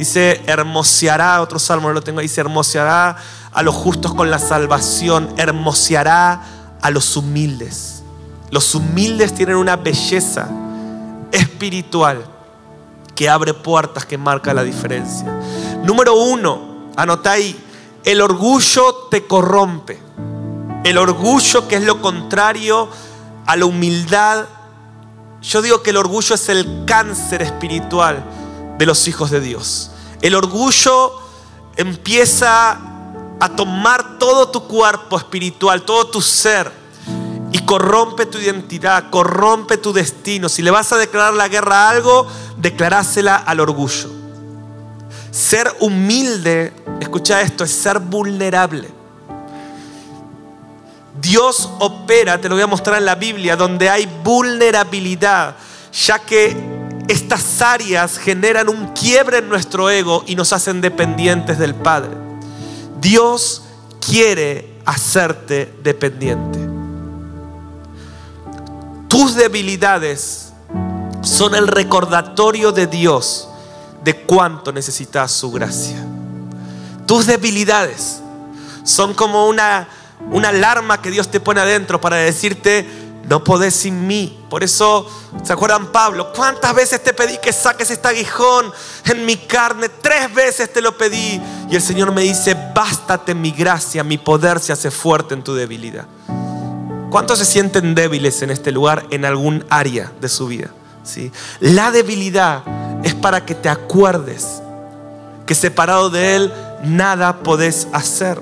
Dice, 0.00 0.40
hermoseará, 0.46 1.42
otro 1.42 1.58
salmo 1.58 1.90
lo 1.90 2.00
tengo, 2.00 2.22
dice, 2.22 2.40
hermoseará 2.40 3.18
a 3.52 3.62
los 3.62 3.74
justos 3.74 4.14
con 4.14 4.30
la 4.30 4.38
salvación, 4.38 5.28
hermoseará 5.36 6.40
a 6.80 6.90
los 6.90 7.18
humildes. 7.18 8.02
Los 8.50 8.74
humildes 8.74 9.34
tienen 9.34 9.56
una 9.56 9.76
belleza 9.76 10.48
espiritual 11.32 12.24
que 13.14 13.28
abre 13.28 13.52
puertas, 13.52 14.06
que 14.06 14.16
marca 14.16 14.54
la 14.54 14.64
diferencia. 14.64 15.26
Número 15.84 16.14
uno, 16.14 16.88
anota 16.96 17.32
ahí, 17.32 17.62
el 18.02 18.22
orgullo 18.22 19.08
te 19.10 19.26
corrompe. 19.26 20.00
El 20.82 20.96
orgullo 20.96 21.68
que 21.68 21.76
es 21.76 21.82
lo 21.82 22.00
contrario 22.00 22.88
a 23.44 23.54
la 23.54 23.66
humildad 23.66 24.46
yo 25.42 25.62
digo 25.62 25.82
que 25.82 25.90
el 25.90 25.96
orgullo 25.96 26.34
es 26.34 26.48
el 26.50 26.84
cáncer 26.86 27.42
espiritual 27.42 28.22
de 28.80 28.86
los 28.86 29.06
hijos 29.08 29.30
de 29.30 29.42
Dios. 29.42 29.90
El 30.22 30.34
orgullo 30.34 31.12
empieza 31.76 32.78
a 33.38 33.48
tomar 33.54 34.18
todo 34.18 34.48
tu 34.48 34.66
cuerpo 34.66 35.18
espiritual, 35.18 35.82
todo 35.82 36.06
tu 36.06 36.22
ser, 36.22 36.72
y 37.52 37.58
corrompe 37.58 38.24
tu 38.24 38.38
identidad, 38.38 39.10
corrompe 39.10 39.76
tu 39.76 39.92
destino. 39.92 40.48
Si 40.48 40.62
le 40.62 40.70
vas 40.70 40.94
a 40.94 40.96
declarar 40.96 41.34
la 41.34 41.48
guerra 41.48 41.88
a 41.88 41.90
algo, 41.90 42.26
declarásela 42.56 43.36
al 43.36 43.60
orgullo. 43.60 44.08
Ser 45.30 45.70
humilde, 45.80 46.72
escucha 47.00 47.42
esto, 47.42 47.64
es 47.64 47.72
ser 47.72 47.98
vulnerable. 47.98 48.88
Dios 51.20 51.68
opera, 51.80 52.40
te 52.40 52.48
lo 52.48 52.54
voy 52.54 52.64
a 52.64 52.66
mostrar 52.66 52.96
en 52.96 53.04
la 53.04 53.14
Biblia, 53.14 53.56
donde 53.56 53.90
hay 53.90 54.08
vulnerabilidad, 54.24 55.54
ya 55.92 56.18
que 56.18 56.79
estas 57.10 57.60
áreas 57.60 58.18
generan 58.18 58.68
un 58.68 58.88
quiebre 58.92 59.38
en 59.38 59.48
nuestro 59.48 59.90
ego 59.90 60.22
y 60.26 60.36
nos 60.36 60.52
hacen 60.52 60.80
dependientes 60.80 61.58
del 61.58 61.74
Padre. 61.74 62.10
Dios 63.00 63.62
quiere 64.00 64.74
hacerte 64.84 65.74
dependiente. 65.82 66.58
Tus 69.08 69.34
debilidades 69.34 70.52
son 71.22 71.54
el 71.54 71.66
recordatorio 71.66 72.72
de 72.72 72.86
Dios 72.86 73.48
de 74.04 74.14
cuánto 74.14 74.72
necesitas 74.72 75.32
su 75.32 75.50
gracia. 75.50 76.06
Tus 77.06 77.26
debilidades 77.26 78.20
son 78.84 79.14
como 79.14 79.48
una 79.48 79.88
una 80.30 80.50
alarma 80.50 81.00
que 81.00 81.10
Dios 81.10 81.30
te 81.30 81.40
pone 81.40 81.60
adentro 81.60 82.00
para 82.00 82.16
decirte, 82.16 82.86
no 83.28 83.44
podés 83.44 83.74
sin 83.74 84.06
mí. 84.06 84.38
Por 84.48 84.64
eso, 84.64 85.06
¿se 85.42 85.52
acuerdan 85.52 85.92
Pablo? 85.92 86.32
¿Cuántas 86.34 86.74
veces 86.74 87.02
te 87.02 87.12
pedí 87.12 87.38
que 87.38 87.52
saques 87.52 87.90
este 87.90 88.08
aguijón 88.08 88.72
en 89.04 89.24
mi 89.24 89.36
carne? 89.36 89.88
Tres 89.88 90.32
veces 90.34 90.72
te 90.72 90.80
lo 90.80 90.96
pedí. 90.96 91.40
Y 91.70 91.76
el 91.76 91.82
Señor 91.82 92.12
me 92.12 92.22
dice, 92.22 92.56
bástate 92.74 93.34
mi 93.34 93.52
gracia, 93.52 94.02
mi 94.02 94.18
poder 94.18 94.60
se 94.60 94.72
hace 94.72 94.90
fuerte 94.90 95.34
en 95.34 95.44
tu 95.44 95.54
debilidad. 95.54 96.06
¿Cuántos 97.10 97.38
se 97.38 97.44
sienten 97.44 97.94
débiles 97.94 98.40
en 98.42 98.50
este 98.50 98.70
lugar 98.70 99.06
en 99.10 99.24
algún 99.24 99.64
área 99.68 100.12
de 100.20 100.28
su 100.28 100.46
vida? 100.46 100.70
¿Sí? 101.02 101.32
La 101.58 101.90
debilidad 101.90 102.62
es 103.02 103.14
para 103.14 103.44
que 103.44 103.54
te 103.54 103.68
acuerdes 103.68 104.62
que 105.46 105.54
separado 105.54 106.10
de 106.10 106.36
Él 106.36 106.52
nada 106.84 107.38
podés 107.42 107.88
hacer. 107.92 108.40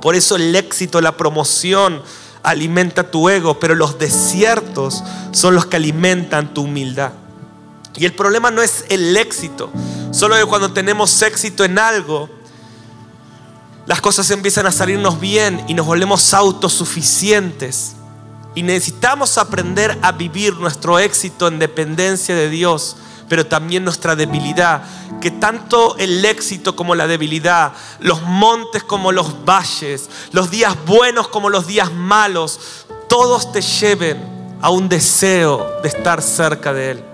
Por 0.00 0.14
eso 0.14 0.36
el 0.36 0.54
éxito, 0.54 1.00
la 1.00 1.16
promoción 1.16 2.02
alimenta 2.42 3.10
tu 3.10 3.28
ego, 3.28 3.58
pero 3.58 3.74
los 3.74 3.98
desiertos 3.98 5.02
son 5.32 5.54
los 5.54 5.66
que 5.66 5.76
alimentan 5.76 6.54
tu 6.54 6.62
humildad. 6.62 7.12
Y 7.96 8.04
el 8.04 8.14
problema 8.14 8.50
no 8.50 8.62
es 8.62 8.84
el 8.88 9.16
éxito, 9.16 9.70
solo 10.12 10.36
que 10.36 10.44
cuando 10.44 10.72
tenemos 10.72 11.20
éxito 11.22 11.64
en 11.64 11.78
algo, 11.78 12.30
las 13.86 14.00
cosas 14.00 14.30
empiezan 14.30 14.66
a 14.66 14.72
salirnos 14.72 15.18
bien 15.18 15.64
y 15.66 15.74
nos 15.74 15.86
volvemos 15.86 16.34
autosuficientes. 16.34 17.94
Y 18.54 18.62
necesitamos 18.62 19.38
aprender 19.38 19.98
a 20.02 20.12
vivir 20.12 20.54
nuestro 20.56 20.98
éxito 20.98 21.48
en 21.48 21.58
dependencia 21.58 22.34
de 22.34 22.50
Dios 22.50 22.96
pero 23.28 23.46
también 23.46 23.84
nuestra 23.84 24.16
debilidad. 24.16 24.82
Que 25.20 25.30
tanto 25.30 25.96
el 25.98 26.24
éxito 26.24 26.76
como 26.76 26.94
la 26.94 27.06
debilidad, 27.06 27.72
los 28.00 28.22
montes 28.22 28.82
como 28.82 29.12
los 29.12 29.44
valles, 29.44 30.08
los 30.32 30.50
días 30.50 30.76
buenos 30.86 31.28
como 31.28 31.50
los 31.50 31.66
días 31.66 31.92
malos, 31.92 32.86
todos 33.08 33.52
te 33.52 33.60
lleven 33.60 34.38
a 34.60 34.70
un 34.70 34.88
deseo 34.88 35.80
de 35.82 35.88
estar 35.88 36.22
cerca 36.22 36.72
de 36.72 36.90
Él. 36.92 37.04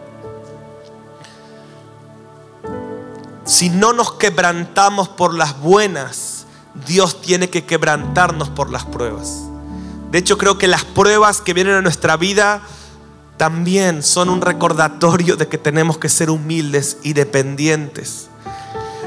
Si 3.45 3.69
no 3.69 3.93
nos 3.93 4.13
quebrantamos 4.13 5.09
por 5.09 5.35
las 5.35 5.61
buenas, 5.61 6.47
Dios 6.87 7.21
tiene 7.21 7.51
que 7.51 7.65
quebrantarnos 7.65 8.49
por 8.49 8.71
las 8.71 8.85
pruebas. 8.85 9.43
De 10.11 10.19
hecho, 10.19 10.39
creo 10.39 10.59
que 10.59 10.69
las 10.69 10.85
pruebas 10.85 11.41
que 11.41 11.53
vienen 11.53 11.75
a 11.75 11.83
nuestra 11.83 12.17
vida 12.17 12.63
también 13.37 14.03
son 14.03 14.29
un 14.29 14.41
recordatorio 14.41 15.37
de 15.37 15.49
que 15.49 15.59
tenemos 15.59 15.99
que 15.99 16.09
ser 16.09 16.31
humildes 16.31 16.99
y 17.03 17.13
dependientes. 17.13 18.29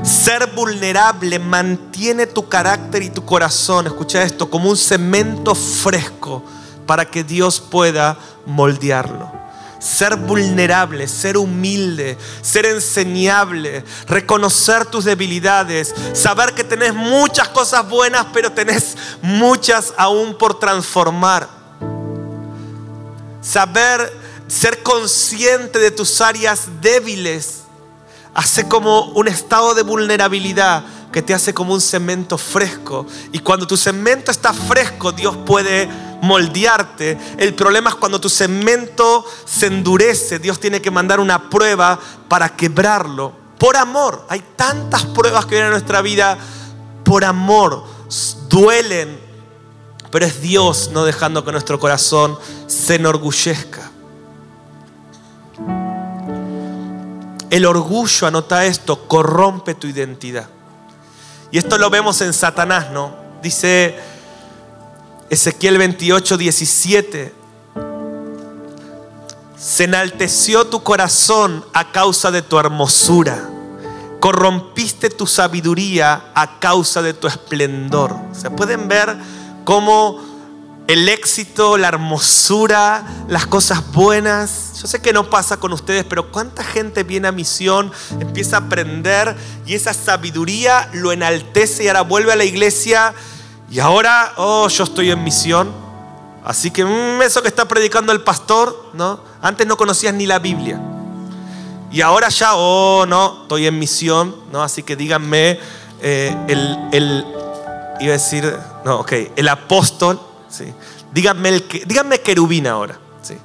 Ser 0.03 0.51
vulnerable 0.53 1.39
mantiene 1.39 2.27
tu 2.27 2.47
carácter 2.47 3.01
y 3.01 3.09
tu 3.09 3.25
corazón, 3.25 3.87
escucha 3.87 4.21
esto, 4.23 4.49
como 4.49 4.69
un 4.69 4.77
cemento 4.77 5.55
fresco 5.55 6.43
para 6.85 7.05
que 7.05 7.23
Dios 7.23 7.59
pueda 7.59 8.17
moldearlo. 8.45 9.31
Ser 9.79 10.15
vulnerable, 10.15 11.07
ser 11.07 11.37
humilde, 11.37 12.17
ser 12.41 12.65
enseñable, 12.65 13.83
reconocer 14.07 14.85
tus 14.85 15.05
debilidades, 15.05 15.93
saber 16.13 16.53
que 16.53 16.63
tenés 16.63 16.93
muchas 16.93 17.47
cosas 17.49 17.87
buenas, 17.87 18.25
pero 18.33 18.51
tenés 18.51 18.97
muchas 19.21 19.93
aún 19.97 20.35
por 20.35 20.59
transformar 20.59 21.56
saber, 23.47 24.13
ser 24.47 24.83
consciente 24.83 25.79
de 25.79 25.91
tus 25.91 26.21
áreas 26.21 26.81
débiles, 26.81 27.63
hace 28.33 28.67
como 28.67 29.05
un 29.11 29.27
estado 29.27 29.73
de 29.73 29.83
vulnerabilidad 29.83 30.83
que 31.11 31.21
te 31.21 31.33
hace 31.33 31.53
como 31.53 31.73
un 31.73 31.81
cemento 31.81 32.37
fresco. 32.37 33.07
Y 33.31 33.39
cuando 33.39 33.65
tu 33.65 33.77
cemento 33.77 34.31
está 34.31 34.53
fresco, 34.53 35.11
Dios 35.11 35.35
puede 35.45 35.89
moldearte. 36.21 37.17
El 37.37 37.53
problema 37.53 37.89
es 37.89 37.95
cuando 37.95 38.19
tu 38.19 38.29
cemento 38.29 39.25
se 39.45 39.67
endurece. 39.67 40.39
Dios 40.39 40.59
tiene 40.59 40.81
que 40.81 40.91
mandar 40.91 41.19
una 41.19 41.49
prueba 41.49 41.97
para 42.27 42.49
quebrarlo. 42.49 43.33
Por 43.57 43.77
amor. 43.77 44.25
Hay 44.29 44.43
tantas 44.55 45.05
pruebas 45.05 45.45
que 45.45 45.55
vienen 45.55 45.69
a 45.69 45.71
nuestra 45.71 46.01
vida 46.01 46.37
por 47.03 47.23
amor. 47.23 47.83
Duelen. 48.49 49.26
Pero 50.11 50.25
es 50.25 50.41
Dios 50.41 50.91
no 50.93 51.03
dejando 51.05 51.43
que 51.43 51.51
nuestro 51.51 51.79
corazón 51.79 52.37
se 52.67 52.95
enorgullezca. 52.95 53.91
El 57.49 57.65
orgullo, 57.65 58.27
anota 58.27 58.65
esto, 58.65 59.07
corrompe 59.07 59.73
tu 59.73 59.87
identidad. 59.87 60.47
Y 61.51 61.57
esto 61.57 61.77
lo 61.77 61.89
vemos 61.89 62.19
en 62.21 62.33
Satanás, 62.33 62.91
¿no? 62.91 63.15
Dice 63.41 63.97
Ezequiel 65.29 65.77
28, 65.77 66.37
17. 66.37 67.33
Se 69.57 69.83
enalteció 69.85 70.67
tu 70.67 70.83
corazón 70.83 71.65
a 71.73 71.91
causa 71.91 72.31
de 72.31 72.41
tu 72.41 72.59
hermosura. 72.59 73.49
Corrompiste 74.19 75.09
tu 75.09 75.25
sabiduría 75.25 76.31
a 76.35 76.59
causa 76.59 77.01
de 77.01 77.13
tu 77.13 77.27
esplendor. 77.27 78.15
Se 78.33 78.49
pueden 78.49 78.87
ver 78.87 79.17
cómo 79.67 80.17
el 80.87 81.09
éxito, 81.09 81.77
la 81.77 81.89
hermosura, 81.89 83.05
las 83.27 83.47
cosas 83.47 83.91
buenas. 83.91 84.79
Yo 84.81 84.87
sé 84.87 85.01
que 85.01 85.11
no 85.11 85.29
pasa 85.29 85.57
con 85.57 85.73
ustedes, 85.73 86.05
pero 86.05 86.31
cuánta 86.31 86.63
gente 86.63 87.03
viene 87.03 87.27
a 87.27 87.33
misión, 87.33 87.91
empieza 88.17 88.55
a 88.55 88.59
aprender 88.61 89.35
y 89.65 89.73
esa 89.73 89.93
sabiduría 89.93 90.89
lo 90.93 91.11
enaltece 91.11 91.83
y 91.83 91.87
ahora 91.89 92.03
vuelve 92.03 92.31
a 92.31 92.37
la 92.37 92.45
iglesia 92.45 93.13
y 93.69 93.79
ahora, 93.79 94.31
oh, 94.37 94.69
yo 94.69 94.85
estoy 94.85 95.11
en 95.11 95.21
misión. 95.21 95.69
Así 96.45 96.71
que 96.71 96.85
mm, 96.85 97.21
eso 97.21 97.41
que 97.41 97.49
está 97.49 97.67
predicando 97.67 98.13
el 98.13 98.21
pastor, 98.21 98.91
¿no? 98.93 99.19
Antes 99.41 99.67
no 99.67 99.75
conocías 99.75 100.13
ni 100.13 100.27
la 100.27 100.39
Biblia. 100.39 100.79
Y 101.91 101.99
ahora 101.99 102.29
ya, 102.29 102.55
oh, 102.55 103.05
no, 103.05 103.41
estoy 103.41 103.67
en 103.67 103.77
misión, 103.77 104.33
¿no? 104.53 104.63
Así 104.63 104.81
que 104.81 104.95
díganme 104.95 105.59
eh, 106.01 106.33
el, 106.47 106.77
el, 106.93 107.25
iba 107.99 108.13
a 108.13 108.17
decir, 108.17 108.57
no, 108.85 108.99
ok, 108.99 109.13
el 109.35 109.47
apóstol 109.47 110.19
Díganme, 111.13 111.49
el, 111.49 112.21
querubín 112.23 112.67
ahora. 112.67 112.99
¿sí? 113.21 113.37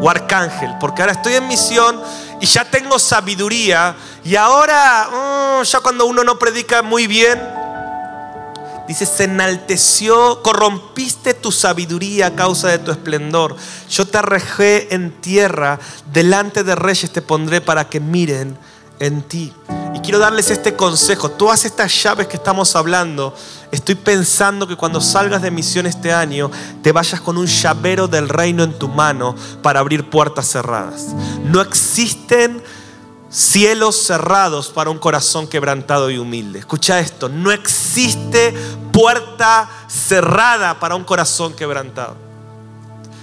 O 0.00 0.08
arcángel, 0.08 0.74
porque 0.78 1.02
ahora 1.02 1.12
estoy 1.12 1.34
en 1.34 1.48
misión 1.48 2.00
y 2.40 2.46
ya 2.46 2.64
tengo 2.64 2.98
sabiduría. 2.98 3.96
Y 4.24 4.36
ahora, 4.36 5.60
mm, 5.60 5.64
ya 5.64 5.80
cuando 5.80 6.06
uno 6.06 6.24
no 6.24 6.38
predica 6.38 6.82
muy 6.82 7.06
bien, 7.06 7.40
dice, 8.86 9.06
se 9.06 9.24
enalteció, 9.24 10.42
corrompiste 10.42 11.34
tu 11.34 11.52
sabiduría 11.52 12.28
a 12.28 12.34
causa 12.34 12.68
de 12.68 12.78
tu 12.78 12.90
esplendor. 12.90 13.56
Yo 13.88 14.06
te 14.06 14.18
arrejé 14.18 14.94
en 14.94 15.12
tierra, 15.20 15.78
delante 16.12 16.64
de 16.64 16.74
reyes 16.74 17.12
te 17.12 17.22
pondré 17.22 17.60
para 17.60 17.88
que 17.88 18.00
miren 18.00 18.56
en 19.00 19.22
ti. 19.22 19.52
Y 19.94 19.98
quiero 20.00 20.20
darles 20.20 20.50
este 20.50 20.76
consejo. 20.76 21.30
Todas 21.30 21.64
estas 21.64 21.92
llaves 22.02 22.28
que 22.28 22.36
estamos 22.36 22.76
hablando, 22.76 23.34
estoy 23.72 23.96
pensando 23.96 24.68
que 24.68 24.76
cuando 24.76 25.00
salgas 25.00 25.42
de 25.42 25.50
misión 25.50 25.86
este 25.86 26.12
año, 26.12 26.50
te 26.82 26.92
vayas 26.92 27.20
con 27.20 27.36
un 27.36 27.46
llavero 27.46 28.06
del 28.06 28.28
reino 28.28 28.62
en 28.62 28.78
tu 28.78 28.86
mano 28.86 29.34
para 29.62 29.80
abrir 29.80 30.08
puertas 30.08 30.46
cerradas. 30.46 31.08
No 31.44 31.60
existen 31.60 32.62
cielos 33.30 33.96
cerrados 33.96 34.68
para 34.68 34.90
un 34.90 34.98
corazón 34.98 35.48
quebrantado 35.48 36.10
y 36.10 36.18
humilde. 36.18 36.60
Escucha 36.60 37.00
esto, 37.00 37.28
no 37.28 37.50
existe 37.50 38.54
puerta 38.92 39.68
cerrada 39.88 40.78
para 40.78 40.94
un 40.94 41.04
corazón 41.04 41.54
quebrantado. 41.54 42.29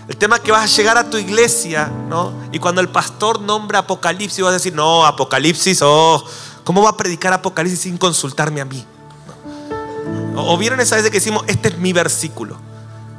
El 0.07 0.15
tema 0.15 0.37
es 0.37 0.41
que 0.41 0.51
vas 0.51 0.63
a 0.63 0.75
llegar 0.75 0.97
a 0.97 1.09
tu 1.09 1.17
iglesia, 1.17 1.91
¿no? 2.07 2.31
Y 2.53 2.59
cuando 2.59 2.79
el 2.79 2.87
pastor 2.87 3.41
nombra 3.41 3.79
Apocalipsis, 3.79 4.41
vas 4.41 4.51
a 4.51 4.53
decir, 4.53 4.73
no, 4.73 5.05
Apocalipsis, 5.05 5.81
oh, 5.83 6.23
¿cómo 6.63 6.81
va 6.81 6.91
a 6.91 6.97
predicar 6.97 7.33
Apocalipsis 7.33 7.81
sin 7.81 7.97
consultarme 7.97 8.61
a 8.61 8.65
mí? 8.65 8.85
O, 10.37 10.57
vieron 10.57 10.79
esa 10.79 10.95
vez 10.95 11.05
que 11.05 11.11
decimos, 11.11 11.43
este 11.47 11.69
es 11.69 11.77
mi 11.77 11.91
versículo. 11.91 12.57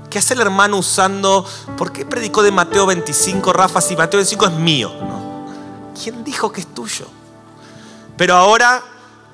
¿Qué 0.09 0.18
hace 0.18 0.33
el 0.33 0.40
hermano 0.40 0.79
usando, 0.79 1.44
por 1.77 1.92
qué 1.92 2.07
predicó 2.07 2.42
de 2.42 2.53
Mateo 2.53 2.87
25, 2.87 3.53
Rafa, 3.53 3.83
si 3.83 3.94
Mateo 3.94 4.18
25 4.18 4.46
es 4.46 4.53
mío? 4.53 4.92
¿Quién 6.03 6.24
dijo 6.24 6.51
que 6.53 6.62
es 6.62 6.74
tuyo? 6.74 7.07
Pero 8.16 8.35
ahora 8.35 8.83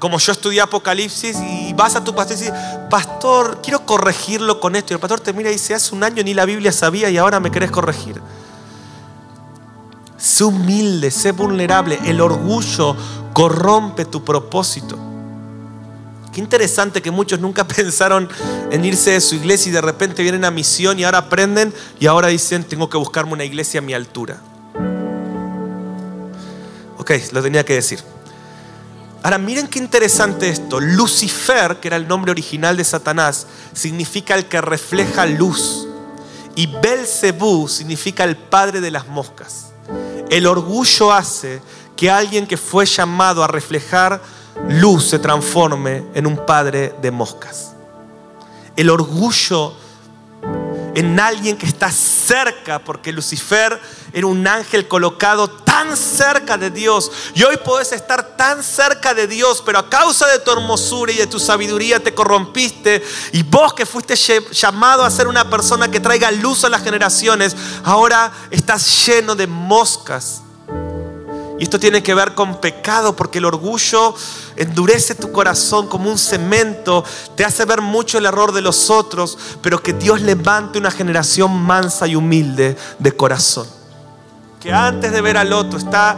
como 0.05 0.19
yo 0.19 0.33
estudié 0.33 0.61
Apocalipsis 0.61 1.35
y 1.39 1.73
vas 1.73 1.97
a 1.97 2.05
tu 2.05 2.15
pastor 2.15 2.37
y 2.37 2.41
dices, 2.41 2.55
pastor, 2.91 3.61
quiero 3.63 3.87
corregirlo 3.87 4.61
con 4.61 4.77
esto. 4.77 4.93
Y 4.93 4.97
el 4.97 5.01
pastor 5.01 5.19
te 5.19 5.33
mira 5.33 5.49
y 5.49 5.55
dice, 5.55 5.73
hace 5.73 5.95
un 5.95 6.05
año 6.05 6.23
ni 6.23 6.35
la 6.35 6.45
Biblia 6.45 6.73
sabía 6.73 7.09
y 7.09 7.17
ahora 7.17 7.41
me 7.41 7.51
querés 7.51 7.71
corregir. 7.71 8.21
Sé 10.19 10.45
humilde, 10.45 11.11
sé 11.11 11.33
vulnerable. 11.33 11.99
El 12.05 12.21
orgullo 12.21 12.95
corrompe 13.33 14.05
tu 14.05 14.23
propósito. 14.23 14.99
Qué 16.35 16.41
interesante 16.41 17.01
que 17.01 17.11
muchos 17.11 17.41
nunca 17.41 17.65
pensaron 17.67 18.29
en 18.71 18.85
irse 18.85 19.13
de 19.13 19.23
su 19.23 19.37
iglesia 19.37 19.71
y 19.71 19.73
de 19.73 19.81
repente 19.81 20.23
vienen 20.23 20.45
a 20.45 20.51
misión 20.51 20.99
y 20.99 21.05
ahora 21.05 21.17
aprenden 21.17 21.73
y 21.99 22.09
ahora 22.09 22.29
dicen, 22.29 22.63
tengo 22.65 22.91
que 22.91 22.99
buscarme 22.99 23.33
una 23.33 23.45
iglesia 23.45 23.79
a 23.79 23.83
mi 23.83 23.95
altura. 23.95 24.39
Ok, 26.99 27.11
lo 27.33 27.41
tenía 27.41 27.65
que 27.65 27.73
decir. 27.73 28.01
Ahora 29.25 29.39
miren 29.39 29.69
qué 29.69 29.79
interesante 29.79 30.51
esto. 30.51 30.79
Lucifer, 30.81 31.81
que 31.81 31.89
era 31.89 31.97
el 31.97 32.07
nombre 32.07 32.31
original 32.31 32.77
de 32.77 32.85
Satanás, 32.85 33.47
significa 33.73 34.35
el 34.35 34.45
que 34.45 34.61
refleja 34.61 35.25
luz. 35.25 35.89
Y 36.55 36.67
Belcebú 36.67 37.67
significa 37.67 38.25
el 38.25 38.37
padre 38.37 38.83
de 38.83 38.91
las 38.91 39.09
moscas. 39.09 39.73
El 40.29 40.47
orgullo 40.47 41.11
hace 41.11 41.63
que 41.97 42.11
alguien 42.11 42.47
que 42.47 42.59
fue 42.59 42.85
llamado 42.85 43.43
a 43.43 43.47
reflejar 43.47 44.21
luz 44.69 45.07
se 45.07 45.19
transforme 45.19 46.05
en 46.13 46.27
un 46.27 46.45
padre 46.45 46.95
de 47.01 47.11
moscas. 47.11 47.73
El 48.77 48.91
orgullo 48.91 49.73
en 50.95 51.19
alguien 51.19 51.57
que 51.57 51.67
está 51.67 51.91
cerca, 51.91 52.79
porque 52.79 53.13
Lucifer 53.13 53.81
era 54.13 54.27
un 54.27 54.47
ángel 54.47 54.87
colocado 54.87 55.49
tan 55.49 55.97
cerca 55.97 56.57
de 56.57 56.71
Dios. 56.71 57.11
Y 57.35 57.43
hoy 57.43 57.57
puedes 57.65 57.93
estar 57.93 58.37
tan 58.37 58.63
cerca 58.63 59.13
de 59.13 59.27
Dios, 59.27 59.63
pero 59.65 59.79
a 59.81 59.91
causa 59.91 60.29
de 60.29 60.39
tu 60.39 60.53
hermosura 60.53 61.13
y 61.13 61.17
de 61.17 61.27
tu 61.27 61.41
sabiduría 61.41 62.01
te 62.01 62.15
corrompiste. 62.15 63.05
Y 63.33 63.43
vos 63.43 63.75
que 63.75 63.87
fuiste 63.87 64.15
llamado 64.53 65.05
a 65.05 65.11
ser 65.11 65.27
una 65.27 65.51
persona 65.51 65.91
que 65.91 66.01
traiga 66.01 66.31
luz 66.31 66.65
a 66.65 66.69
las 66.69 66.83
generaciones, 66.83 67.57
ahora 67.83 68.33
estás 68.51 69.07
lleno 69.07 69.35
de 69.35 69.47
moscas 69.47 70.44
y 71.59 71.63
esto 71.63 71.79
tiene 71.79 72.03
que 72.03 72.15
ver 72.15 72.35
con 72.35 72.61
pecado 72.61 73.15
porque 73.15 73.39
el 73.39 73.45
orgullo 73.45 74.15
endurece 74.57 75.15
tu 75.15 75.31
corazón 75.31 75.87
como 75.89 76.11
un 76.11 76.19
cemento, 76.19 77.05
te 77.37 77.45
hace 77.45 77.65
ver 77.65 77.81
mucho 77.81 78.19
el 78.19 78.27
error 78.27 78.53
de 78.53 78.61
los 78.61 78.91
otros, 78.91 79.39
pero 79.63 79.81
que 79.81 79.93
Dios 79.93 80.21
levante 80.21 80.79
una 80.79 80.91
generación 80.91 81.57
mansa 81.57 82.09
y 82.09 82.17
humilde 82.17 82.77
de 82.99 83.13
corazón. 83.13 83.69
Que 84.61 84.73
antes 84.73 85.13
de 85.13 85.21
ver 85.21 85.37
al 85.37 85.53
otro 85.53 85.79
está, 85.79 86.17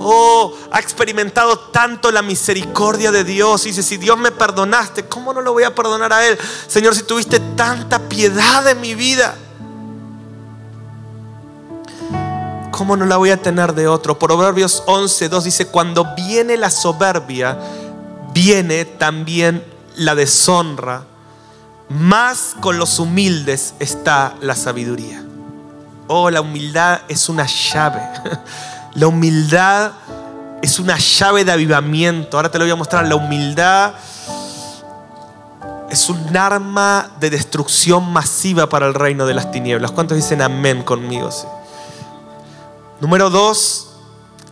oh, 0.00 0.52
ha 0.70 0.80
experimentado 0.80 1.58
tanto 1.58 2.10
la 2.10 2.22
misericordia 2.22 3.12
de 3.12 3.22
Dios. 3.22 3.66
Y 3.66 3.68
dice, 3.68 3.82
si 3.82 3.98
Dios 3.98 4.18
me 4.18 4.32
perdonaste, 4.32 5.04
¿cómo 5.04 5.32
no 5.32 5.42
lo 5.42 5.52
voy 5.52 5.64
a 5.64 5.74
perdonar 5.74 6.12
a 6.12 6.26
Él? 6.26 6.38
Señor, 6.66 6.94
si 6.94 7.02
tuviste 7.02 7.38
tanta 7.54 7.98
piedad 8.08 8.66
en 8.68 8.80
mi 8.80 8.94
vida. 8.94 9.36
¿Cómo 12.82 12.96
no 12.96 13.06
la 13.06 13.16
voy 13.16 13.30
a 13.30 13.36
tener 13.36 13.74
de 13.74 13.86
otro? 13.86 14.18
Proverbios 14.18 14.82
11, 14.86 15.28
2 15.28 15.44
dice, 15.44 15.66
cuando 15.68 16.16
viene 16.16 16.56
la 16.56 16.68
soberbia, 16.68 17.56
viene 18.34 18.84
también 18.84 19.62
la 19.94 20.16
deshonra, 20.16 21.04
más 21.88 22.56
con 22.60 22.78
los 22.78 22.98
humildes 22.98 23.74
está 23.78 24.34
la 24.40 24.56
sabiduría. 24.56 25.22
Oh, 26.08 26.28
la 26.28 26.40
humildad 26.40 27.02
es 27.06 27.28
una 27.28 27.46
llave. 27.46 28.02
La 28.94 29.06
humildad 29.06 29.92
es 30.60 30.78
una 30.80 30.98
llave 30.98 31.44
de 31.44 31.52
avivamiento. 31.52 32.36
Ahora 32.36 32.50
te 32.50 32.58
lo 32.58 32.64
voy 32.64 32.72
a 32.72 32.76
mostrar. 32.76 33.06
La 33.06 33.14
humildad 33.14 33.94
es 35.88 36.10
un 36.10 36.36
arma 36.36 37.10
de 37.20 37.30
destrucción 37.30 38.12
masiva 38.12 38.68
para 38.68 38.86
el 38.86 38.92
reino 38.92 39.24
de 39.24 39.34
las 39.34 39.50
tinieblas. 39.52 39.92
¿Cuántos 39.92 40.16
dicen 40.16 40.42
amén 40.42 40.82
conmigo? 40.82 41.30
Sí? 41.30 41.46
Número 43.02 43.30
dos, 43.30 43.88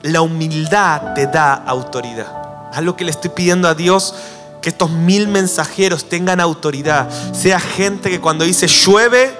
la 0.03 0.23
humildad 0.23 1.15
te 1.15 1.29
da 1.29 1.55
autoridad. 1.55 2.73
Algo 2.73 2.97
que 2.97 3.05
le 3.05 3.13
estoy 3.13 3.31
pidiendo 3.31 3.69
a 3.69 3.77
Dios, 3.77 4.13
que 4.61 4.71
estos 4.71 4.91
mil 4.91 5.29
mensajeros 5.29 6.09
tengan 6.09 6.41
autoridad. 6.41 7.09
Sea 7.33 7.61
gente 7.61 8.11
que 8.11 8.21
cuando 8.21 8.45
dice 8.45 8.67
llueve, 8.67 9.39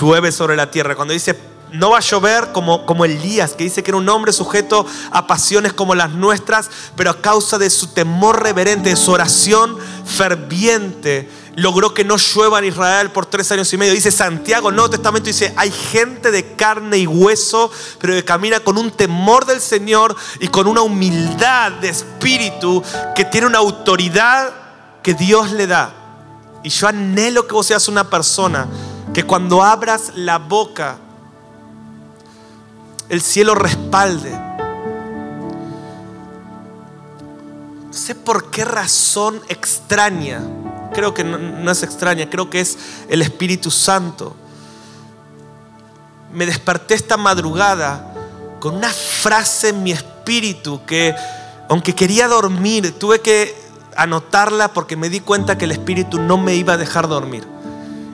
llueve 0.00 0.32
sobre 0.32 0.56
la 0.56 0.70
tierra. 0.70 0.96
Cuando 0.96 1.12
dice 1.12 1.38
no 1.72 1.90
va 1.90 1.98
a 1.98 2.00
llover 2.00 2.52
como, 2.52 2.86
como 2.86 3.04
Elías, 3.04 3.52
que 3.52 3.64
dice 3.64 3.82
que 3.82 3.90
era 3.90 3.98
un 3.98 4.08
hombre 4.08 4.32
sujeto 4.32 4.86
a 5.10 5.26
pasiones 5.26 5.74
como 5.74 5.94
las 5.94 6.12
nuestras, 6.12 6.70
pero 6.96 7.10
a 7.10 7.20
causa 7.20 7.58
de 7.58 7.68
su 7.68 7.88
temor 7.88 8.42
reverente, 8.42 8.88
de 8.88 8.96
su 8.96 9.12
oración 9.12 9.76
ferviente, 10.06 11.28
logró 11.56 11.94
que 11.94 12.04
no 12.04 12.16
llueva 12.18 12.58
en 12.58 12.66
Israel 12.66 13.10
por 13.10 13.26
tres 13.26 13.50
años 13.50 13.72
y 13.72 13.78
medio. 13.78 13.94
Dice 13.94 14.12
Santiago, 14.12 14.70
Nuevo 14.70 14.90
Testamento 14.90 15.26
dice, 15.26 15.54
hay 15.56 15.70
gente 15.70 16.30
de 16.30 16.54
carne 16.54 16.98
y 16.98 17.06
hueso, 17.06 17.70
pero 17.98 18.12
que 18.12 18.24
camina 18.24 18.60
con 18.60 18.76
un 18.76 18.90
temor 18.90 19.46
del 19.46 19.60
Señor 19.60 20.14
y 20.38 20.48
con 20.48 20.66
una 20.66 20.82
humildad 20.82 21.72
de 21.72 21.88
espíritu 21.88 22.82
que 23.14 23.24
tiene 23.24 23.46
una 23.46 23.58
autoridad 23.58 24.52
que 25.02 25.14
Dios 25.14 25.50
le 25.50 25.66
da. 25.66 25.94
Y 26.62 26.68
yo 26.68 26.88
anhelo 26.88 27.46
que 27.46 27.54
vos 27.54 27.66
seas 27.66 27.88
una 27.88 28.10
persona 28.10 28.68
que 29.14 29.24
cuando 29.24 29.62
abras 29.62 30.12
la 30.14 30.36
boca, 30.36 30.98
el 33.08 33.22
cielo 33.22 33.54
respalde. 33.54 34.30
No 37.86 37.92
sé 37.92 38.14
por 38.14 38.50
qué 38.50 38.62
razón 38.66 39.40
extraña, 39.48 40.42
creo 40.96 41.12
que 41.12 41.24
no, 41.24 41.70
es 41.70 41.82
extraña, 41.82 42.30
creo 42.30 42.48
que 42.48 42.60
es 42.60 42.78
el 43.10 43.20
Espíritu 43.20 43.70
Santo. 43.70 44.34
Me 46.32 46.46
desperté 46.46 46.94
esta 46.94 47.18
madrugada 47.18 48.14
con 48.60 48.76
una 48.76 48.88
frase 48.88 49.68
en 49.68 49.82
mi 49.82 49.92
espíritu 49.92 50.80
que, 50.86 51.14
aunque 51.68 51.94
quería 51.94 52.28
dormir, 52.28 52.98
tuve 52.98 53.20
que 53.20 53.54
anotarla 53.94 54.72
porque 54.72 54.96
me 54.96 55.10
di 55.10 55.20
cuenta 55.20 55.58
que 55.58 55.66
el 55.66 55.72
Espíritu 55.72 56.18
no 56.18 56.38
me 56.38 56.54
iba 56.54 56.72
a 56.72 56.76
dejar 56.78 57.08
dormir. 57.08 57.46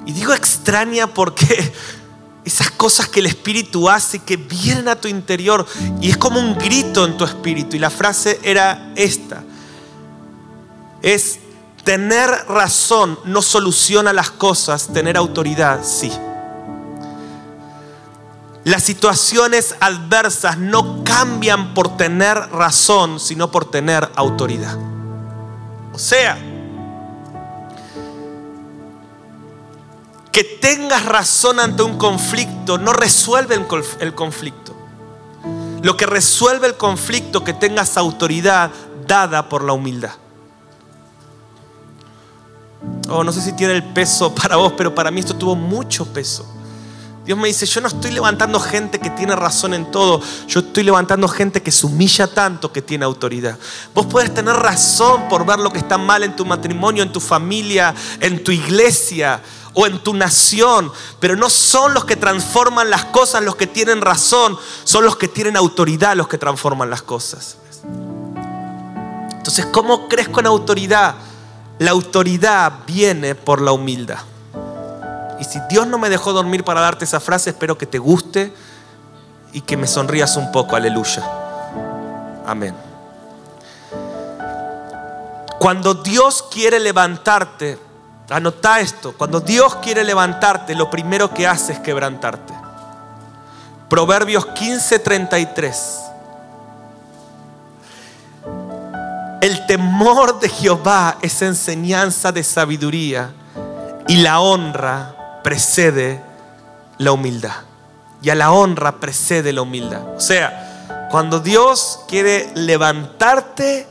Y 0.05 0.13
digo 0.13 0.33
extraña 0.33 1.07
porque 1.07 1.73
esas 2.45 2.73
cosas 2.73 3.09
que 3.09 3.21
el 3.21 3.27
Espíritu 3.27 3.89
hace, 3.89 4.19
que 4.19 4.37
vienen 4.37 4.89
a 4.89 4.97
tu 4.97 5.07
interior 5.07 5.65
y 6.01 6.11
es 6.11 6.17
como 6.17 6.41
un 6.41 6.59
grito 6.59 7.05
en 7.05 7.17
tu 7.17 7.25
espíritu. 7.25 7.77
Y 7.77 7.79
la 7.79 7.91
frase 7.91 8.41
era 8.43 8.93
esta. 8.97 9.45
Es 11.01 11.39
tener 11.85 12.31
razón 12.49 13.19
no 13.25 13.43
soluciona 13.43 14.13
las 14.13 14.31
cosas, 14.31 14.89
tener 14.93 15.17
autoridad 15.17 15.81
sí. 15.83 16.13
Las 18.65 18.85
situaciones 18.85 19.75
adversas 19.81 20.57
no 20.57 21.03
cambian 21.03 21.75
por 21.75 21.97
tener 21.97 22.37
razón, 22.37 23.19
sino 23.19 23.51
por 23.51 23.69
tener 23.69 24.09
autoridad. 24.15 24.79
O 25.93 25.99
sea, 25.99 26.39
que 30.31 30.45
tengas 30.45 31.05
razón 31.05 31.59
ante 31.59 31.83
un 31.83 31.99
conflicto 31.99 32.79
no 32.79 32.93
resuelve 32.93 33.57
el 34.01 34.15
conflicto. 34.15 34.77
Lo 35.83 35.97
que 35.97 36.07
resuelve 36.07 36.69
el 36.69 36.77
conflicto 36.77 37.43
que 37.43 37.53
tengas 37.53 37.97
autoridad 37.97 38.71
dada 39.07 39.49
por 39.49 39.65
la 39.65 39.73
humildad. 39.73 40.22
Oh, 43.09 43.25
no 43.25 43.33
sé 43.33 43.41
si 43.41 43.53
tiene 43.53 43.75
el 43.75 43.85
peso 43.85 44.35
para 44.35 44.57
vos, 44.57 44.75
pero 44.77 44.95
para 44.95 45.11
mí 45.11 45.21
esto 45.21 45.35
tuvo 45.37 45.55
mucho 45.55 46.07
peso. 46.07 46.47
Dios 47.25 47.39
me 47.39 47.47
dice, 47.47 47.67
yo 47.67 47.81
no 47.81 47.87
estoy 47.87 48.11
levantando 48.11 48.59
gente 48.59 48.99
que 48.99 49.09
tiene 49.11 49.37
razón 49.37 49.75
en 49.75 49.89
todo, 49.93 50.21
yo 50.49 50.59
estoy 50.59 50.83
levantando 50.83 51.29
gente 51.29 51.63
que 51.63 51.71
se 51.71 51.87
humilla 51.87 52.27
tanto 52.27 52.73
que 52.73 52.83
tiene 52.83 53.05
autoridad. 53.05 53.57
Vos 53.95 54.07
puedes 54.07 54.35
tener 54.35 54.55
razón 54.57 55.29
por 55.29 55.47
ver 55.47 55.61
lo 55.61 55.71
que 55.71 55.79
está 55.79 55.99
mal 55.99 56.25
en 56.25 56.35
tu 56.35 56.45
matrimonio, 56.45 57.03
en 57.05 57.13
tu 57.13 57.21
familia, 57.21 57.95
en 58.19 58.43
tu 58.43 58.51
iglesia 58.51 59.41
o 59.73 59.87
en 59.87 60.01
tu 60.01 60.15
nación, 60.15 60.91
pero 61.21 61.37
no 61.37 61.49
son 61.49 61.95
los 61.95 62.05
que 62.05 62.17
transforman 62.17 62.91
las 62.91 63.05
cosas 63.07 63.43
los 63.43 63.55
que 63.55 63.69
tienen 63.69 64.01
razón, 64.01 64.59
son 64.83 65.05
los 65.05 65.17
que 65.17 65.29
tienen 65.29 65.57
autoridad 65.57 66.17
los 66.17 66.27
que 66.27 66.39
transforman 66.39 66.91
las 66.91 67.03
cosas. 67.03 67.57
Entonces, 69.37 69.67
¿cómo 69.67 70.09
crees 70.09 70.29
con 70.29 70.47
autoridad? 70.47 71.15
La 71.83 71.91
autoridad 71.91 72.73
viene 72.87 73.35
por 73.35 73.61
la 73.61 73.73
humildad. 73.73 74.21
Y 75.41 75.45
si 75.45 75.59
Dios 75.69 75.85
no 75.89 75.99
me 75.99 76.11
dejó 76.11 76.33
dormir 76.33 76.63
para 76.63 76.81
darte 76.81 77.05
esa 77.05 77.19
frase, 77.19 77.51
espero 77.51 77.77
que 77.77 77.87
te 77.87 77.99
guste 77.99 78.53
y 79.53 79.63
que 79.63 79.77
me 79.77 79.89
sonrías 79.89 80.37
un 80.37 80.53
poco. 80.53 80.77
Aleluya. 80.77 81.29
Amén. 82.47 82.73
Cuando 85.59 85.95
Dios 85.95 86.45
quiere 86.53 86.79
levantarte, 86.79 87.77
anota 88.31 88.79
esto, 88.79 89.15
cuando 89.19 89.41
Dios 89.41 89.75
quiere 89.83 90.05
levantarte, 90.05 90.77
lo 90.77 90.89
primero 90.89 91.35
que 91.35 91.49
hace 91.49 91.73
es 91.73 91.81
quebrantarte. 91.81 92.55
Proverbios 93.89 94.47
15:33. 94.47 96.12
El 99.43 99.67
temor 99.67 100.39
de 100.39 100.49
Jehová 100.49 101.19
es 101.21 101.43
enseñanza 101.43 102.31
de 102.31 102.45
sabiduría 102.45 103.33
y 104.07 104.19
la 104.19 104.39
honra 104.39 105.41
precede 105.43 106.23
la 106.99 107.11
humildad. 107.11 107.57
Y 108.23 108.31
a 108.31 108.37
la 108.37 108.53
honra 108.53 109.01
precede 109.01 109.53
la 109.53 109.63
humildad. 109.63 110.15
O 110.17 110.21
sea, 110.21 111.09
cuando 111.11 111.41
Dios 111.41 111.99
quiere 112.07 112.53
levantarte, 112.55 113.89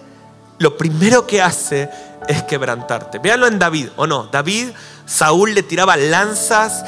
lo 0.57 0.77
primero 0.77 1.27
que 1.27 1.41
hace 1.41 1.89
es 2.29 2.43
quebrantarte. 2.43 3.19
Véanlo 3.19 3.47
en 3.47 3.59
David, 3.59 3.89
¿o 3.97 4.07
no? 4.07 4.27
David, 4.27 4.69
Saúl 5.05 5.53
le 5.53 5.63
tiraba 5.63 5.97
lanzas 5.97 6.85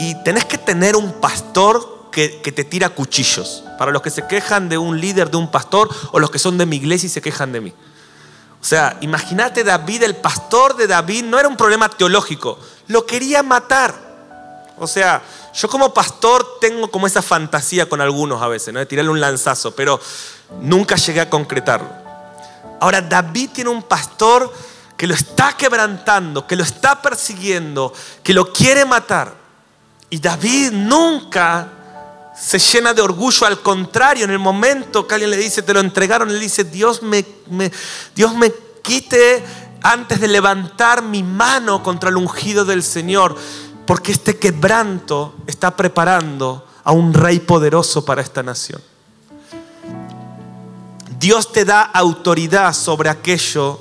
y, 0.00 0.16
tenés 0.24 0.46
que 0.46 0.58
tener 0.58 0.96
un 0.96 1.12
pastor 1.20 2.08
que, 2.10 2.40
que, 2.42 2.50
te 2.50 2.64
tira 2.64 2.88
cuchillos. 2.88 3.62
Para 3.78 3.92
los 3.92 4.02
que 4.02 4.10
se 4.10 4.26
quejan 4.26 4.68
de 4.68 4.78
un 4.78 5.00
líder, 5.00 5.30
de 5.30 5.36
un 5.36 5.48
pastor, 5.48 5.88
o 6.10 6.18
los 6.18 6.32
que 6.32 6.40
son 6.40 6.58
de 6.58 6.66
mi 6.66 6.74
iglesia 6.74 7.06
y 7.06 7.10
se 7.10 7.22
quejan 7.22 7.52
de 7.52 7.60
mí. 7.60 7.72
O 8.60 8.64
sea, 8.64 8.98
imagínate 9.00 9.64
David, 9.64 10.02
el 10.02 10.16
pastor 10.16 10.76
de 10.76 10.86
David, 10.86 11.24
no 11.24 11.38
era 11.38 11.48
un 11.48 11.56
problema 11.56 11.88
teológico, 11.88 12.58
lo 12.88 13.06
quería 13.06 13.42
matar. 13.42 13.94
O 14.78 14.86
sea, 14.86 15.22
yo 15.54 15.68
como 15.68 15.94
pastor 15.94 16.58
tengo 16.60 16.90
como 16.90 17.06
esa 17.06 17.22
fantasía 17.22 17.88
con 17.88 18.00
algunos 18.00 18.42
a 18.42 18.48
veces, 18.48 18.72
¿no? 18.72 18.80
De 18.80 18.86
tirarle 18.86 19.10
un 19.10 19.20
lanzazo, 19.20 19.74
pero 19.74 20.00
nunca 20.60 20.96
llegué 20.96 21.20
a 21.20 21.30
concretarlo. 21.30 21.88
Ahora, 22.80 23.00
David 23.00 23.50
tiene 23.52 23.70
un 23.70 23.82
pastor 23.82 24.52
que 24.96 25.06
lo 25.06 25.14
está 25.14 25.54
quebrantando, 25.56 26.46
que 26.46 26.56
lo 26.56 26.62
está 26.62 27.00
persiguiendo, 27.00 27.92
que 28.22 28.34
lo 28.34 28.52
quiere 28.52 28.84
matar. 28.84 29.34
Y 30.10 30.18
David 30.18 30.72
nunca 30.72 31.68
se 32.40 32.58
llena 32.58 32.94
de 32.94 33.02
orgullo, 33.02 33.46
al 33.46 33.60
contrario, 33.60 34.24
en 34.24 34.30
el 34.30 34.38
momento 34.38 35.06
que 35.06 35.14
alguien 35.14 35.30
le 35.30 35.36
dice, 35.36 35.62
te 35.62 35.74
lo 35.74 35.80
entregaron, 35.80 36.30
él 36.30 36.40
dice, 36.40 36.64
Dios 36.64 37.02
me, 37.02 37.24
Dios 38.14 38.34
me 38.34 38.50
quite 38.82 39.44
antes 39.82 40.20
de 40.20 40.28
levantar 40.28 41.02
mi 41.02 41.22
mano 41.22 41.82
contra 41.82 42.08
el 42.08 42.16
ungido 42.16 42.64
del 42.64 42.82
Señor, 42.82 43.36
porque 43.86 44.12
este 44.12 44.38
quebranto 44.38 45.34
está 45.46 45.76
preparando 45.76 46.66
a 46.82 46.92
un 46.92 47.12
rey 47.12 47.40
poderoso 47.40 48.04
para 48.04 48.22
esta 48.22 48.42
nación. 48.42 48.80
Dios 51.18 51.52
te 51.52 51.66
da 51.66 51.82
autoridad 51.82 52.72
sobre 52.72 53.10
aquello 53.10 53.80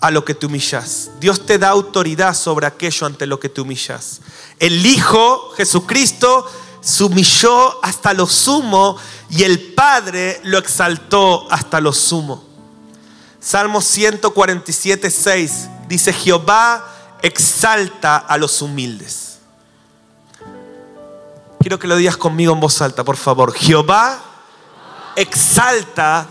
a 0.00 0.10
lo 0.10 0.24
que 0.24 0.34
te 0.34 0.46
humillas. 0.46 1.10
Dios 1.20 1.44
te 1.44 1.58
da 1.58 1.68
autoridad 1.68 2.34
sobre 2.34 2.66
aquello 2.66 3.06
ante 3.06 3.26
lo 3.26 3.38
que 3.38 3.50
te 3.50 3.60
humillas. 3.60 4.22
El 4.58 4.86
Hijo, 4.86 5.50
Jesucristo, 5.56 6.46
se 6.82 7.04
humilló 7.04 7.82
hasta 7.82 8.12
lo 8.12 8.26
sumo 8.26 8.96
y 9.30 9.44
el 9.44 9.72
Padre 9.72 10.40
lo 10.44 10.58
exaltó 10.58 11.46
hasta 11.50 11.80
lo 11.80 11.92
sumo. 11.92 12.44
Salmo 13.40 13.80
147, 13.80 15.10
6 15.10 15.68
dice, 15.88 16.12
Jehová 16.12 17.18
exalta 17.22 18.16
a 18.16 18.36
los 18.36 18.60
humildes. 18.60 19.38
Quiero 21.60 21.78
que 21.78 21.86
lo 21.86 21.96
digas 21.96 22.16
conmigo 22.16 22.52
en 22.52 22.60
voz 22.60 22.82
alta, 22.82 23.04
por 23.04 23.16
favor. 23.16 23.54
Jehová 23.54 24.20
exalta 25.14 26.26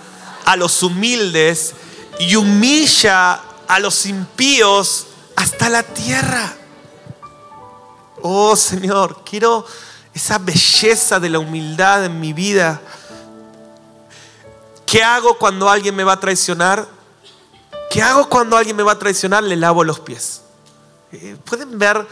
a 0.46 0.56
los 0.58 0.84
humildes 0.84 1.74
y 2.20 2.36
humilla 2.36 3.42
a 3.68 3.80
los 3.80 4.06
impíos 4.06 5.08
hasta 5.38 5.70
la 5.70 5.84
tierra. 5.84 6.54
Oh 8.22 8.56
Señor, 8.58 9.24
quiero 9.24 9.66
esa 10.22 10.38
belleza 10.38 11.20
de 11.20 11.30
la 11.30 11.40
humildad 11.40 12.06
en 12.06 12.20
mi 12.20 12.32
vida. 12.32 12.80
¿Qué 14.86 15.04
hago 15.04 15.40
cuando 15.40 15.68
alguien 15.68 15.96
me 15.96 16.04
va 16.04 16.14
a 16.14 16.20
traicionar? 16.20 16.88
¿Qué 17.90 18.04
hago 18.04 18.30
cuando 18.30 18.56
alguien 18.56 18.76
me 18.76 18.84
va 18.84 18.92
a 18.92 19.00
traicionar? 19.00 19.42
Le 19.42 19.56
lavo 19.56 19.84
los 19.84 20.00
pies. 20.00 20.44
Eh, 21.12 21.38
¿Pueden 21.44 21.80
ver 21.80 22.08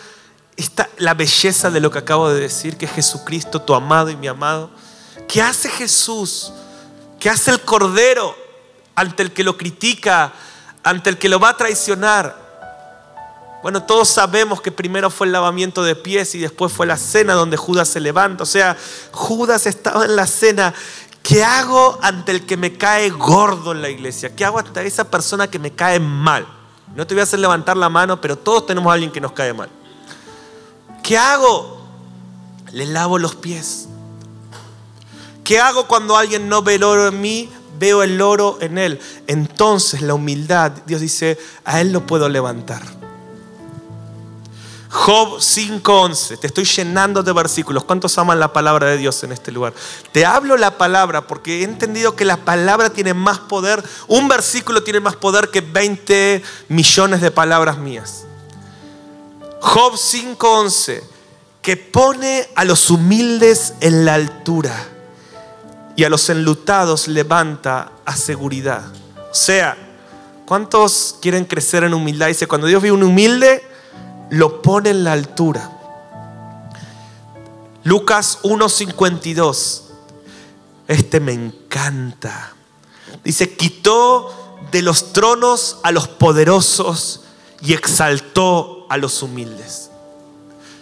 esta, 0.58 0.90
la 0.98 1.14
belleza 1.14 1.70
de 1.70 1.80
lo 1.82 1.92
que 1.92 2.00
acabo 2.00 2.30
de 2.30 2.40
decir? 2.40 2.78
Que 2.78 2.86
es 2.86 2.94
Jesucristo, 2.94 3.62
tu 3.62 3.76
amado 3.76 4.10
y 4.10 4.16
mi 4.16 4.28
amado. 4.28 4.72
¿Qué 5.28 5.44
hace 5.44 5.70
Jesús? 5.70 6.52
¿Qué 7.20 7.30
hace 7.30 7.52
el 7.52 7.62
Cordero 7.62 8.36
ante 8.96 9.22
el 9.22 9.34
que 9.34 9.44
lo 9.44 9.56
critica, 9.56 10.34
ante 10.82 11.12
el 11.12 11.20
que 11.20 11.30
lo 11.30 11.40
va 11.40 11.50
a 11.50 11.58
traicionar? 11.58 12.49
Bueno, 13.62 13.84
todos 13.84 14.08
sabemos 14.08 14.62
que 14.62 14.72
primero 14.72 15.10
fue 15.10 15.28
el 15.28 15.34
lavamiento 15.34 15.84
de 15.84 15.96
pies 15.96 16.34
y 16.36 16.40
después 16.40 16.72
fue 16.72 16.86
la 16.86 16.96
cena 16.96 17.34
donde 17.34 17.58
Judas 17.58 17.90
se 17.90 18.00
levanta. 18.00 18.44
O 18.44 18.46
sea, 18.46 18.78
Judas 19.12 19.66
estaba 19.66 20.06
en 20.06 20.16
la 20.16 20.28
cena. 20.28 20.74
¿Qué 21.22 21.44
hago 21.44 22.00
ante 22.02 22.32
el 22.32 22.46
que 22.46 22.56
me 22.56 22.78
cae 22.78 23.10
gordo 23.10 23.74
en 23.74 23.82
la 23.82 23.90
iglesia? 23.90 24.34
¿Qué 24.34 24.46
hago 24.46 24.60
ante 24.60 24.86
esa 24.88 25.12
persona 25.12 25.50
que 25.50 25.60
me 25.60 25.72
cae 25.72 26.00
mal? 26.00 26.48
No 26.96 27.06
te 27.06 27.14
voy 27.14 27.20
a 27.20 27.24
hacer 27.24 27.40
levantar 27.40 27.76
la 27.76 27.90
mano, 27.90 28.22
pero 28.22 28.38
todos 28.38 28.66
tenemos 28.66 28.90
a 28.90 28.94
alguien 28.94 29.12
que 29.12 29.22
nos 29.22 29.34
cae 29.34 29.54
mal. 29.54 29.70
¿Qué 31.04 31.18
hago? 31.18 31.82
Le 32.72 32.86
lavo 32.86 33.20
los 33.20 33.36
pies. 33.36 33.90
¿Qué 35.44 35.60
hago 35.60 35.88
cuando 35.88 36.16
alguien 36.16 36.48
no 36.48 36.62
ve 36.62 36.76
el 36.76 36.84
oro 36.84 37.08
en 37.08 37.20
mí? 37.20 37.50
Veo 37.78 38.04
el 38.04 38.22
oro 38.22 38.58
en 38.62 38.78
él. 38.78 39.00
Entonces 39.28 40.02
la 40.02 40.14
humildad, 40.14 40.72
Dios 40.86 41.02
dice, 41.02 41.38
a 41.66 41.82
él 41.82 41.92
lo 41.92 42.06
puedo 42.06 42.30
levantar. 42.30 42.99
Job 44.90 45.40
5:11. 45.40 46.38
Te 46.38 46.48
estoy 46.48 46.66
llenando 46.66 47.22
de 47.22 47.32
versículos. 47.32 47.84
¿Cuántos 47.84 48.18
aman 48.18 48.40
la 48.40 48.52
palabra 48.52 48.88
de 48.88 48.98
Dios 48.98 49.24
en 49.24 49.32
este 49.32 49.52
lugar? 49.52 49.74
Te 50.12 50.26
hablo 50.26 50.58
la 50.58 50.78
palabra 50.78 51.28
porque 51.28 51.60
he 51.60 51.64
entendido 51.64 52.16
que 52.16 52.26
la 52.26 52.38
palabra 52.38 52.90
tiene 52.90 53.14
más 53.14 53.38
poder. 53.38 53.84
Un 54.08 54.28
versículo 54.28 54.84
tiene 54.84 55.00
más 55.00 55.16
poder 55.16 55.50
que 55.50 55.62
20 55.62 56.42
millones 56.70 57.22
de 57.22 57.30
palabras 57.30 57.78
mías. 57.78 58.26
Job 59.62 59.96
5:11. 59.96 61.04
Que 61.62 61.78
pone 61.78 62.48
a 62.56 62.64
los 62.64 62.90
humildes 62.90 63.74
en 63.82 64.06
la 64.06 64.16
altura 64.16 64.74
y 65.96 66.06
a 66.06 66.10
los 66.10 66.30
enlutados 66.30 67.08
levanta 67.08 67.92
a 68.06 68.16
seguridad. 68.16 68.86
O 69.30 69.36
sea, 69.36 69.78
¿cuántos 70.46 71.18
quieren 71.22 71.44
crecer 71.44 71.84
en 71.84 71.94
humildad? 71.94 72.28
Dice, 72.28 72.48
cuando 72.48 72.66
Dios 72.66 72.82
ve 72.82 72.94
un 72.94 73.04
humilde, 73.04 73.69
lo 74.30 74.62
pone 74.62 74.92
en 74.92 75.04
la 75.04 75.14
altura. 75.14 75.72
Lucas 77.84 78.40
1.52. 78.44 79.82
Este 80.88 81.20
me 81.20 81.34
encanta. 81.34 82.54
Dice, 83.24 83.56
quitó 83.56 84.58
de 84.72 84.82
los 84.82 85.14
tronos 85.14 85.80
a 85.84 85.92
los 85.92 86.08
poderosos 86.08 87.22
y 87.62 87.74
exaltó 87.74 88.86
a 88.90 88.98
los 88.98 89.22
humildes. 89.22 89.90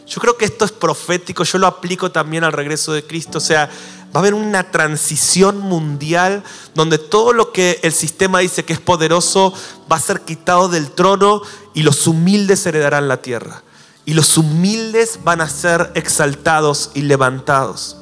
Yo 0.07 0.21
creo 0.21 0.37
que 0.37 0.45
esto 0.45 0.63
es 0.63 0.71
profético, 0.71 1.43
yo 1.43 1.57
lo 1.57 1.67
aplico 1.67 2.11
también 2.11 2.43
al 2.43 2.53
regreso 2.53 2.93
de 2.93 3.05
Cristo. 3.05 3.39
O 3.39 3.41
sea, 3.41 3.69
va 4.17 4.21
a 4.21 4.23
haber 4.23 4.33
una 4.33 4.71
transición 4.71 5.59
mundial 5.59 6.43
donde 6.73 6.97
todo 6.97 7.33
lo 7.33 7.51
que 7.51 7.79
el 7.83 7.93
sistema 7.93 8.39
dice 8.39 8.65
que 8.65 8.73
es 8.73 8.79
poderoso 8.79 9.53
va 9.91 9.97
a 9.97 9.99
ser 9.99 10.21
quitado 10.21 10.69
del 10.69 10.89
trono 10.89 11.43
y 11.75 11.83
los 11.83 12.07
humildes 12.07 12.65
heredarán 12.65 13.07
la 13.07 13.21
tierra. 13.21 13.61
Y 14.05 14.15
los 14.15 14.35
humildes 14.35 15.19
van 15.23 15.39
a 15.39 15.47
ser 15.47 15.91
exaltados 15.93 16.89
y 16.95 17.03
levantados. 17.03 17.95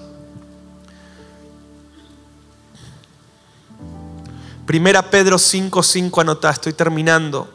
Primera 4.66 5.12
Pedro 5.12 5.38
5:5 5.38 6.22
anota, 6.22 6.50
estoy 6.50 6.72
terminando. 6.72 7.50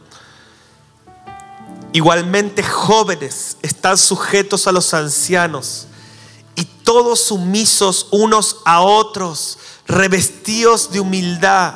Igualmente 1.94 2.62
jóvenes 2.62 3.56
están 3.62 3.96
sujetos 3.96 4.66
a 4.66 4.72
los 4.72 4.92
ancianos 4.92 5.86
todos 6.90 7.20
sumisos 7.20 8.09
unos 8.11 8.57
a 8.64 8.81
otros, 8.81 9.59
revestidos 9.87 10.90
de 10.90 10.98
humildad, 10.98 11.74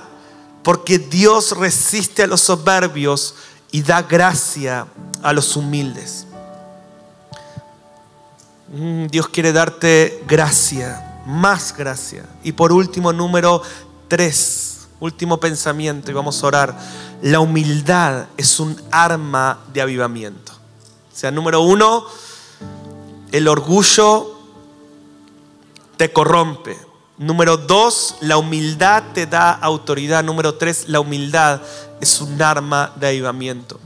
porque 0.64 0.98
Dios 0.98 1.56
resiste 1.56 2.24
a 2.24 2.26
los 2.26 2.40
soberbios 2.40 3.36
y 3.70 3.82
da 3.82 4.02
gracia 4.02 4.88
a 5.22 5.32
los 5.32 5.54
humildes. 5.54 6.26
Mm, 8.72 9.06
Dios 9.06 9.28
quiere 9.28 9.52
darte 9.52 10.24
gracia, 10.26 11.22
más 11.26 11.76
gracia. 11.76 12.26
Y 12.42 12.50
por 12.50 12.72
último, 12.72 13.12
número 13.12 13.62
tres, 14.08 14.88
último 14.98 15.38
pensamiento, 15.38 16.10
y 16.10 16.14
vamos 16.14 16.42
a 16.42 16.46
orar. 16.48 16.78
La 17.22 17.38
humildad 17.38 18.26
es 18.36 18.58
un 18.58 18.82
arma 18.90 19.60
de 19.72 19.80
avivamiento. 19.80 20.50
O 20.52 21.16
sea, 21.16 21.30
número 21.30 21.60
uno, 21.60 22.04
el 23.30 23.46
orgullo 23.46 24.33
te 25.96 26.12
corrompe. 26.12 26.76
Número 27.16 27.56
dos, 27.56 28.16
la 28.20 28.36
humildad 28.36 29.04
te 29.14 29.26
da 29.26 29.52
autoridad. 29.52 30.24
Número 30.24 30.54
tres, 30.54 30.88
la 30.88 31.00
humildad 31.00 31.60
es 32.00 32.20
un 32.20 32.40
arma 32.42 32.92
de 32.96 33.08
avivamiento. 33.08 33.78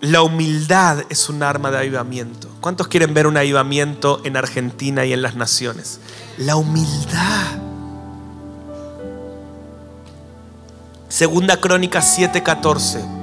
La 0.00 0.22
humildad 0.22 1.04
es 1.08 1.28
un 1.28 1.42
arma 1.42 1.72
de 1.72 1.78
avivamiento. 1.78 2.48
¿Cuántos 2.60 2.86
quieren 2.86 3.12
ver 3.12 3.26
un 3.26 3.36
avivamiento 3.36 4.20
en 4.24 4.36
Argentina 4.36 5.04
y 5.04 5.12
en 5.12 5.22
las 5.22 5.34
naciones? 5.34 5.98
La 6.38 6.54
humildad. 6.54 7.58
Segunda 11.08 11.56
Crónica 11.56 12.00
7:14. 12.00 13.15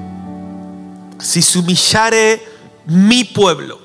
Si 1.23 1.41
se 1.41 1.57
humillare 1.59 2.45
mi 2.85 3.23
pueblo, 3.23 3.79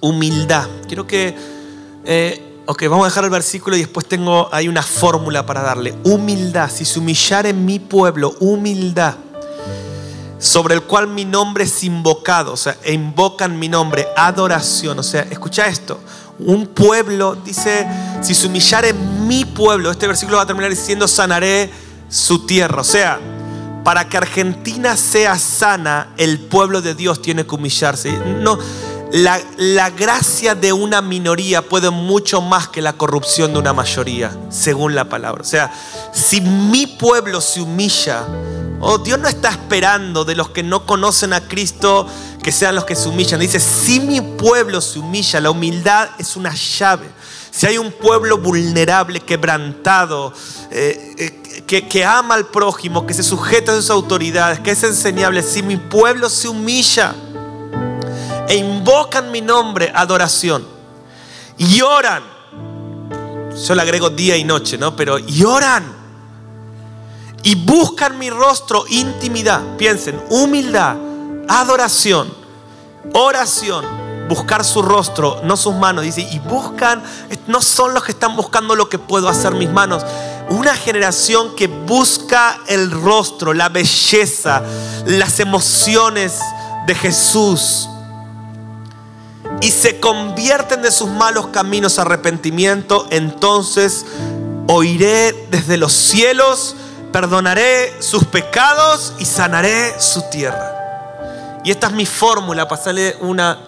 humildad. 0.00 0.68
Quiero 0.86 1.06
que 1.06 1.36
eh, 2.04 2.50
Ok, 2.72 2.84
vamos 2.84 3.04
a 3.04 3.08
dejar 3.08 3.24
el 3.24 3.30
versículo 3.30 3.74
y 3.74 3.80
después 3.80 4.06
tengo 4.06 4.48
hay 4.52 4.68
una 4.68 4.84
fórmula 4.84 5.44
para 5.44 5.60
darle. 5.60 5.92
Humildad, 6.04 6.70
si 6.70 6.84
se 6.84 7.00
humillar 7.00 7.44
en 7.46 7.64
mi 7.64 7.80
pueblo, 7.80 8.36
humildad, 8.38 9.16
sobre 10.38 10.76
el 10.76 10.82
cual 10.82 11.08
mi 11.08 11.24
nombre 11.24 11.64
es 11.64 11.82
invocado, 11.82 12.52
o 12.52 12.56
sea, 12.56 12.76
invocan 12.86 13.58
mi 13.58 13.68
nombre, 13.68 14.06
adoración. 14.16 14.96
O 15.00 15.02
sea, 15.02 15.22
escucha 15.22 15.66
esto. 15.66 15.98
Un 16.38 16.68
pueblo, 16.68 17.34
dice, 17.34 17.88
si 18.22 18.36
se 18.36 18.46
humillar 18.46 18.84
en 18.84 19.26
mi 19.26 19.44
pueblo, 19.44 19.90
este 19.90 20.06
versículo 20.06 20.36
va 20.36 20.44
a 20.44 20.46
terminar 20.46 20.70
diciendo, 20.70 21.08
sanaré 21.08 21.72
su 22.08 22.46
tierra. 22.46 22.82
O 22.82 22.84
sea, 22.84 23.18
para 23.84 24.08
que 24.08 24.16
Argentina 24.16 24.96
sea 24.96 25.38
sana, 25.38 26.08
el 26.16 26.38
pueblo 26.38 26.82
de 26.82 26.94
Dios 26.94 27.22
tiene 27.22 27.46
que 27.46 27.54
humillarse. 27.54 28.12
No 28.12 28.58
la, 29.12 29.90
gracia 29.90 30.54
de 30.54 30.72
una 30.72 31.02
minoría 31.02 31.62
puede 31.62 31.90
mucho 31.90 32.40
más 32.40 32.68
que 32.68 32.80
la 32.80 32.92
corrupción 32.92 33.52
de 33.52 33.58
una 33.58 33.72
mayoría, 33.72 34.36
según 34.50 34.94
la 34.94 35.08
palabra. 35.08 35.42
O 35.42 35.46
sea, 35.46 35.72
si 36.12 36.40
mi 36.40 36.86
pueblo 36.86 37.40
se 37.40 37.60
humilla, 37.60 38.24
oh, 38.80 38.98
Dios 38.98 39.18
no 39.18 39.28
está 39.28 39.50
esperando 39.50 40.24
de 40.24 40.34
los 40.34 40.50
que 40.50 40.62
no 40.62 40.86
conocen 40.86 41.32
a 41.32 41.40
Cristo 41.40 42.06
que 42.42 42.52
sean 42.52 42.74
los 42.74 42.84
que 42.84 42.96
se 42.96 43.08
humillan. 43.08 43.40
Dice, 43.40 43.60
si 43.60 44.00
mi 44.00 44.20
pueblo 44.20 44.80
se 44.80 44.98
humilla, 44.98 45.40
la 45.40 45.50
humildad 45.50 46.08
es 46.18 46.36
una 46.36 46.54
llave. 46.54 47.08
Si 47.50 47.66
hay 47.66 47.78
un 47.78 47.92
pueblo 47.92 48.38
vulnerable, 48.38 49.20
quebrantado, 49.20 50.32
eh, 50.70 51.14
eh, 51.18 51.84
que, 51.88 52.04
ama 52.04 52.34
al 52.34 52.46
prójimo, 52.46 53.06
que 53.06 53.14
se 53.14 53.22
sujeta 53.22 53.72
a 53.72 53.76
sus 53.76 53.90
autoridades, 53.90 54.60
que 54.60 54.70
es 54.70 54.82
enseñable, 54.82 55.42
si 55.42 55.62
mi 55.62 55.76
pueblo 55.76 56.28
se 56.28 56.48
humilla, 56.48 57.14
e 58.48 58.56
invocan 58.56 59.30
mi 59.30 59.40
nombre, 59.40 59.92
adoración. 59.94 60.66
Y 61.58 61.80
oran. 61.82 62.22
Yo 63.66 63.74
le 63.74 63.82
agrego 63.82 64.10
día 64.10 64.36
y 64.36 64.44
noche, 64.44 64.78
¿no? 64.78 64.96
Pero 64.96 65.18
y 65.18 65.44
oran. 65.44 65.84
Y 67.42 67.54
buscan 67.54 68.18
mi 68.18 68.30
rostro, 68.30 68.84
intimidad. 68.88 69.76
Piensen, 69.76 70.20
humildad, 70.30 70.96
adoración, 71.48 72.32
oración, 73.12 73.84
buscar 74.28 74.64
su 74.64 74.82
rostro, 74.82 75.40
no 75.44 75.56
sus 75.56 75.74
manos. 75.74 76.04
Dice, 76.04 76.22
y 76.22 76.38
buscan, 76.38 77.02
no 77.46 77.60
son 77.60 77.94
los 77.94 78.04
que 78.04 78.12
están 78.12 78.36
buscando 78.36 78.76
lo 78.76 78.88
que 78.88 78.98
puedo 78.98 79.28
hacer 79.28 79.54
mis 79.54 79.70
manos. 79.70 80.04
Una 80.48 80.74
generación 80.74 81.54
que 81.56 81.66
busca 81.66 82.58
el 82.66 82.90
rostro, 82.90 83.54
la 83.54 83.68
belleza, 83.68 84.62
las 85.06 85.40
emociones 85.40 86.40
de 86.86 86.94
Jesús 86.94 87.88
y 89.60 89.70
se 89.70 90.00
convierten 90.00 90.82
de 90.82 90.90
sus 90.90 91.08
malos 91.08 91.48
caminos 91.48 91.98
a 91.98 92.02
arrepentimiento, 92.02 93.06
entonces 93.10 94.06
oiré 94.68 95.32
desde 95.50 95.76
los 95.76 95.92
cielos, 95.92 96.76
perdonaré 97.12 97.94
sus 98.00 98.24
pecados 98.24 99.12
y 99.18 99.24
sanaré 99.24 100.00
su 100.00 100.22
tierra. 100.30 100.76
Y 101.64 101.70
esta 101.70 101.88
es 101.88 101.92
mi 101.92 102.06
fórmula 102.06 102.68
para 102.68 102.80
hacerle 102.80 103.16
una 103.20 103.58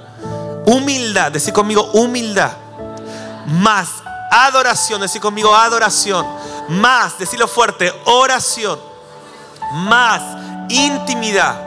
humildad, 0.67 1.33
decir 1.33 1.53
conmigo 1.53 1.91
humildad, 1.93 2.53
más 3.47 3.89
adoración, 4.31 5.01
decir 5.01 5.21
conmigo 5.21 5.55
adoración, 5.55 6.27
más, 6.69 7.19
decirlo 7.19 7.49
fuerte, 7.49 7.93
oración, 8.07 8.79
más 9.73 10.23
intimidad, 10.69 11.61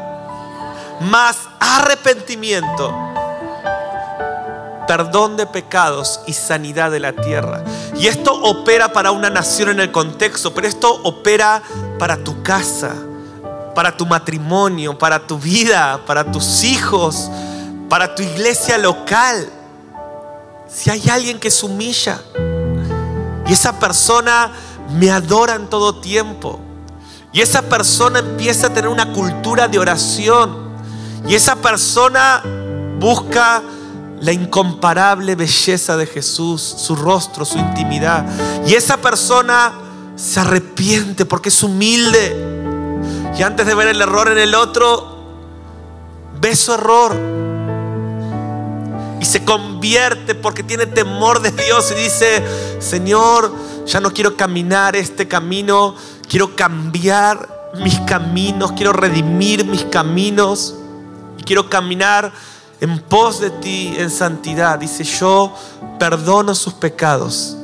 más 1.01 1.37
arrepentimiento. 1.59 2.93
Perdón 4.87 5.35
de 5.35 5.47
pecados 5.47 6.21
y 6.27 6.33
sanidad 6.33 6.91
de 6.91 6.99
la 6.99 7.13
tierra. 7.13 7.63
Y 7.97 8.07
esto 8.07 8.31
opera 8.33 8.93
para 8.93 9.11
una 9.11 9.31
nación 9.31 9.69
en 9.69 9.79
el 9.79 9.91
contexto, 9.91 10.53
pero 10.53 10.67
esto 10.67 11.01
opera 11.03 11.61
para 11.97 12.17
tu 12.17 12.43
casa, 12.43 12.91
para 13.73 13.97
tu 13.97 14.05
matrimonio, 14.05 14.95
para 14.97 15.25
tu 15.25 15.39
vida, 15.39 15.99
para 16.05 16.31
tus 16.31 16.63
hijos, 16.63 17.31
para 17.89 18.15
tu 18.15 18.23
iglesia 18.23 18.77
local. 18.77 19.49
Si 20.67 20.89
hay 20.89 21.09
alguien 21.09 21.39
que 21.39 21.51
se 21.51 21.65
humilla 21.65 22.21
y 23.47 23.53
esa 23.53 23.79
persona 23.79 24.51
me 24.91 25.11
adora 25.11 25.55
en 25.55 25.69
todo 25.69 26.01
tiempo 26.01 26.59
y 27.31 27.41
esa 27.41 27.61
persona 27.63 28.19
empieza 28.19 28.67
a 28.67 28.73
tener 28.73 28.89
una 28.89 29.11
cultura 29.13 29.67
de 29.67 29.79
oración 29.79 30.69
y 31.27 31.35
esa 31.35 31.55
persona 31.55 32.43
busca 32.99 33.61
la 34.21 34.31
incomparable 34.31 35.35
belleza 35.35 35.97
de 35.97 36.07
Jesús, 36.07 36.61
su 36.61 36.95
rostro, 36.95 37.45
su 37.45 37.57
intimidad. 37.57 38.25
Y 38.65 38.73
esa 38.73 38.97
persona 38.97 39.73
se 40.15 40.39
arrepiente 40.39 41.25
porque 41.25 41.49
es 41.49 41.63
humilde. 41.63 42.35
Y 43.37 43.43
antes 43.43 43.65
de 43.65 43.75
ver 43.75 43.89
el 43.89 44.01
error 44.01 44.31
en 44.31 44.37
el 44.37 44.55
otro, 44.55 45.15
ve 46.39 46.55
su 46.55 46.73
error. 46.73 47.44
Y 49.25 49.27
se 49.27 49.43
convierte 49.43 50.35
porque 50.35 50.61
tiene 50.61 50.85
temor 50.85 51.41
de 51.41 51.49
Dios 51.49 51.91
y 51.91 51.95
dice, 51.95 52.43
Señor, 52.79 53.51
ya 53.87 53.99
no 53.99 54.13
quiero 54.13 54.37
caminar 54.37 54.95
este 54.95 55.27
camino, 55.27 55.95
quiero 56.29 56.55
cambiar 56.55 57.71
mis 57.83 57.99
caminos, 58.01 58.73
quiero 58.73 58.93
redimir 58.93 59.65
mis 59.65 59.83
caminos, 59.85 60.75
quiero 61.43 61.71
caminar 61.71 62.31
en 62.79 62.99
pos 62.99 63.39
de 63.39 63.49
ti 63.49 63.95
en 63.97 64.11
santidad. 64.11 64.77
Dice, 64.77 65.03
yo 65.03 65.55
perdono 65.97 66.53
sus 66.53 66.73
pecados 66.73 67.57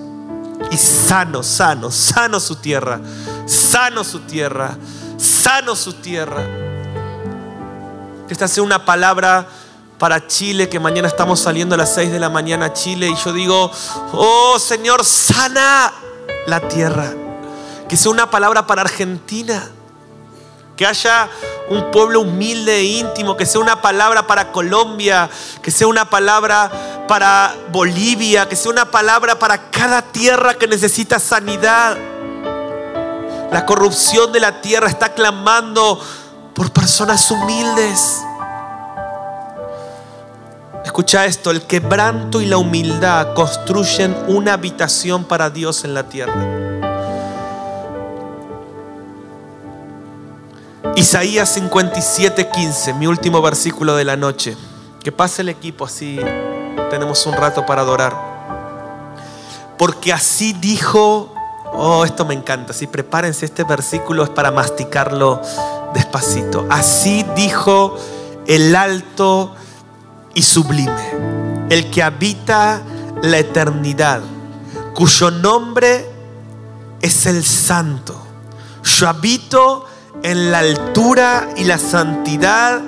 y 0.71 0.78
sano, 0.78 1.43
sano, 1.43 1.91
sano 1.91 2.39
su 2.39 2.56
tierra, 2.56 3.00
sano 3.45 4.04
su 4.04 4.21
tierra, 4.21 4.76
sano 5.15 5.76
su 5.76 5.93
tierra. 5.93 6.43
Esta 8.30 8.45
es 8.45 8.58
una 8.58 8.84
palabra 8.84 9.47
para 10.02 10.26
Chile, 10.26 10.68
que 10.68 10.80
mañana 10.80 11.08
estamos 11.08 11.40
saliendo 11.40 11.76
a 11.76 11.78
las 11.78 11.94
6 11.94 12.12
de 12.12 12.18
la 12.18 12.28
mañana 12.28 12.66
a 12.66 12.74
Chile 12.74 13.08
y 13.08 13.16
yo 13.24 13.32
digo, 13.34 13.70
oh 14.14 14.58
Señor, 14.58 15.06
sana 15.06 15.94
la 16.48 16.60
tierra. 16.60 17.14
Que 17.88 17.96
sea 17.96 18.10
una 18.10 18.32
palabra 18.32 18.66
para 18.66 18.82
Argentina 18.82 19.70
que 20.76 20.88
haya 20.88 21.30
un 21.70 21.92
pueblo 21.92 22.22
humilde 22.22 22.78
e 22.78 22.84
íntimo, 22.84 23.38
que 23.38 23.46
sea 23.46 23.62
una 23.62 23.80
palabra 23.80 24.26
para 24.26 24.52
Colombia, 24.52 25.30
que 25.62 25.70
sea 25.70 25.86
una 25.86 26.10
palabra 26.10 27.06
para 27.08 27.54
Bolivia, 27.72 28.50
que 28.50 28.56
sea 28.56 28.72
una 28.72 28.90
palabra 28.90 29.38
para 29.38 29.70
cada 29.70 30.02
tierra 30.02 30.56
que 30.56 30.66
necesita 30.66 31.20
sanidad. 31.20 31.96
La 33.52 33.68
corrupción 33.68 34.32
de 34.32 34.40
la 34.40 34.62
tierra 34.62 34.90
está 34.90 35.14
clamando 35.14 36.04
por 36.56 36.72
personas 36.72 37.30
humildes. 37.30 38.24
Escucha 40.92 41.26
esto, 41.26 41.52
el 41.52 41.62
quebranto 41.62 42.42
y 42.42 42.46
la 42.46 42.58
humildad 42.58 43.34
construyen 43.34 44.14
una 44.28 44.52
habitación 44.52 45.24
para 45.24 45.50
Dios 45.50 45.86
en 45.86 45.94
la 45.94 46.10
tierra. 46.10 46.34
Isaías 50.98 51.48
57, 51.48 52.50
15, 52.50 52.94
mi 52.96 53.08
último 53.08 53.42
versículo 53.42 53.96
de 53.96 54.04
la 54.04 54.18
noche. 54.18 54.58
Que 55.02 55.14
pase 55.14 55.44
el 55.44 55.48
equipo 55.48 55.86
así 55.86 56.20
tenemos 56.90 57.26
un 57.26 57.36
rato 57.36 57.66
para 57.66 57.84
adorar. 57.84 58.14
Porque 59.78 60.12
así 60.12 60.52
dijo, 60.52 61.34
oh, 61.72 62.04
esto 62.04 62.26
me 62.26 62.34
encanta, 62.34 62.74
si 62.74 62.86
prepárense, 62.86 63.46
este 63.46 63.64
versículo 63.64 64.24
es 64.26 64.30
para 64.30 64.52
masticarlo 64.52 65.42
despacito. 65.94 66.68
Así 66.70 67.26
dijo 67.34 67.98
el 68.46 68.76
alto 68.76 69.56
y 70.34 70.41
sublime, 70.41 71.67
el 71.70 71.89
que 71.89 72.04
habita 72.04 72.82
la 73.22 73.38
eternidad, 73.38 74.22
cuyo 74.94 75.32
nombre 75.32 76.06
es 77.02 77.26
el 77.26 77.44
santo. 77.44 78.15
Yo 78.84 79.08
habito 79.08 79.86
en 80.24 80.52
la 80.52 80.60
altura 80.60 81.50
y 81.58 81.63
la 81.63 81.78
santidad 81.78 82.82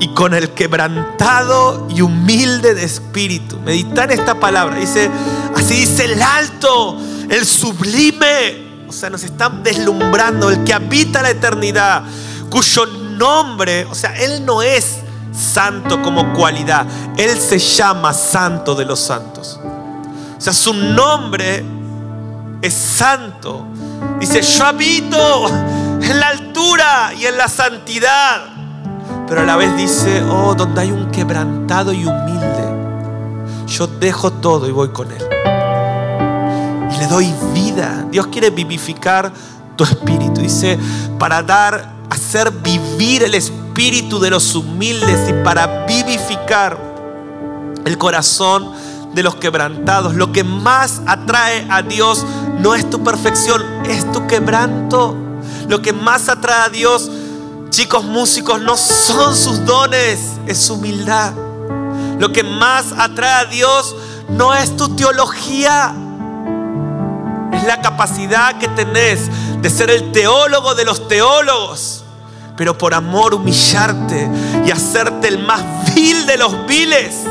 y 0.00 0.08
con 0.14 0.34
el 0.34 0.50
quebrantado 0.50 1.88
y 1.90 2.02
humilde 2.02 2.74
de 2.74 2.84
espíritu. 2.84 3.58
Medita 3.60 4.04
en 4.04 4.12
esta 4.12 4.38
palabra. 4.38 4.76
Dice, 4.76 5.10
así 5.56 5.74
dice 5.74 6.04
el 6.04 6.22
alto, 6.22 6.98
el 7.28 7.44
sublime. 7.44 8.86
O 8.88 8.92
sea, 8.92 9.10
nos 9.10 9.22
está 9.22 9.48
deslumbrando 9.48 10.50
el 10.50 10.64
que 10.64 10.72
habita 10.72 11.22
la 11.22 11.30
eternidad, 11.30 12.04
cuyo 12.48 12.86
nombre, 12.86 13.84
o 13.84 13.94
sea, 13.94 14.16
Él 14.16 14.46
no 14.46 14.62
es 14.62 15.00
santo 15.32 16.02
como 16.02 16.32
cualidad, 16.34 16.86
Él 17.16 17.38
se 17.38 17.58
llama 17.58 18.12
santo 18.12 18.74
de 18.74 18.84
los 18.84 19.00
santos. 19.00 19.60
O 20.36 20.40
sea, 20.40 20.52
su 20.52 20.72
nombre 20.72 21.64
es 22.62 22.74
santo. 22.74 23.66
Dice, 24.20 24.42
yo 24.42 24.64
habito 24.66 25.48
en 26.00 26.20
la 26.20 26.28
altura 26.28 27.12
y 27.18 27.26
en 27.26 27.36
la 27.36 27.48
santidad. 27.48 28.46
Pero 29.26 29.42
a 29.42 29.44
la 29.44 29.56
vez 29.56 29.76
dice, 29.76 30.22
oh, 30.22 30.54
donde 30.54 30.80
hay 30.80 30.90
un 30.90 31.10
quebrantado 31.10 31.92
y 31.92 32.04
humilde, 32.06 33.66
yo 33.66 33.86
dejo 33.86 34.32
todo 34.32 34.68
y 34.68 34.72
voy 34.72 34.88
con 34.88 35.10
Él. 35.10 35.22
Y 36.92 36.98
le 36.98 37.06
doy 37.06 37.34
vida. 37.52 38.06
Dios 38.10 38.28
quiere 38.28 38.50
vivificar 38.50 39.32
tu 39.76 39.84
espíritu. 39.84 40.40
Dice, 40.40 40.78
para 41.18 41.42
dar, 41.42 41.94
hacer 42.10 42.50
vivir 42.50 43.24
el 43.24 43.34
espíritu 43.34 43.67
de 43.78 44.30
los 44.30 44.56
humildes 44.56 45.30
y 45.30 45.44
para 45.44 45.86
vivificar 45.86 46.76
el 47.84 47.96
corazón 47.96 48.72
de 49.14 49.22
los 49.22 49.36
quebrantados. 49.36 50.16
Lo 50.16 50.32
que 50.32 50.42
más 50.42 51.00
atrae 51.06 51.64
a 51.70 51.82
Dios 51.82 52.26
no 52.58 52.74
es 52.74 52.90
tu 52.90 53.04
perfección, 53.04 53.62
es 53.86 54.10
tu 54.10 54.26
quebranto. 54.26 55.14
Lo 55.68 55.80
que 55.80 55.92
más 55.92 56.28
atrae 56.28 56.62
a 56.62 56.68
Dios, 56.70 57.08
chicos 57.70 58.04
músicos, 58.04 58.60
no 58.60 58.76
son 58.76 59.36
sus 59.36 59.64
dones, 59.64 60.18
es 60.48 60.58
su 60.58 60.74
humildad. 60.74 61.32
Lo 62.18 62.32
que 62.32 62.42
más 62.42 62.86
atrae 62.98 63.30
a 63.30 63.44
Dios 63.44 63.94
no 64.28 64.54
es 64.54 64.76
tu 64.76 64.96
teología, 64.96 65.94
es 67.52 67.62
la 67.62 67.80
capacidad 67.80 68.58
que 68.58 68.66
tenés 68.66 69.30
de 69.62 69.70
ser 69.70 69.88
el 69.88 70.10
teólogo 70.10 70.74
de 70.74 70.84
los 70.84 71.06
teólogos, 71.06 72.02
pero 72.58 72.76
por 72.76 72.92
amor 72.92 73.32
humillarte 73.32 74.28
y 74.66 74.70
hacerte 74.70 75.28
el 75.28 75.38
más 75.38 75.62
vil 75.94 76.26
de 76.26 76.36
los 76.36 76.66
viles 76.66 77.24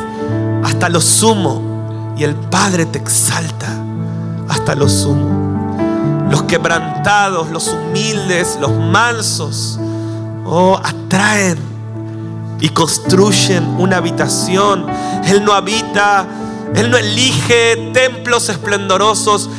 hasta 0.63 0.89
lo 0.89 1.01
sumo. 1.01 2.15
Y 2.17 2.23
el 2.23 2.33
Padre 2.33 2.87
te 2.87 2.97
exalta 2.97 3.67
hasta 4.49 4.73
lo 4.73 4.89
sumo 4.89 5.47
los 6.29 6.43
quebrantados, 6.43 7.49
los 7.49 7.69
humildes, 7.69 8.57
los 8.59 8.71
mansos, 8.71 9.79
oh, 10.45 10.79
atraen 10.83 11.57
y 12.59 12.69
construyen 12.69 13.63
una 13.77 13.97
habitación. 13.97 14.85
Él 15.25 15.43
no 15.43 15.53
habita, 15.53 16.25
Él 16.75 16.91
no 16.91 16.97
elige 16.97 17.91
templos 17.93 18.49
esplendorosos. 18.49 19.49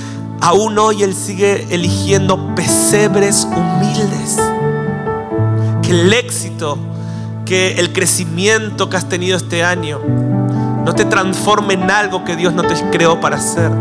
Aún 0.40 0.78
hoy 0.78 1.02
Él 1.02 1.14
sigue 1.14 1.66
eligiendo 1.70 2.54
pesebres 2.54 3.44
humildes. 3.44 4.36
El 5.88 6.12
éxito, 6.12 6.78
que 7.44 7.72
el 7.80 7.92
crecimiento 7.92 8.88
que 8.88 8.96
has 8.96 9.08
tenido 9.08 9.36
este 9.36 9.64
año 9.64 10.00
no 10.84 10.94
te 10.94 11.04
transforme 11.04 11.74
en 11.74 11.90
algo 11.90 12.24
que 12.24 12.36
Dios 12.36 12.52
no 12.52 12.62
te 12.62 12.74
creó 12.90 13.20
para 13.20 13.36
hacer 13.36 13.72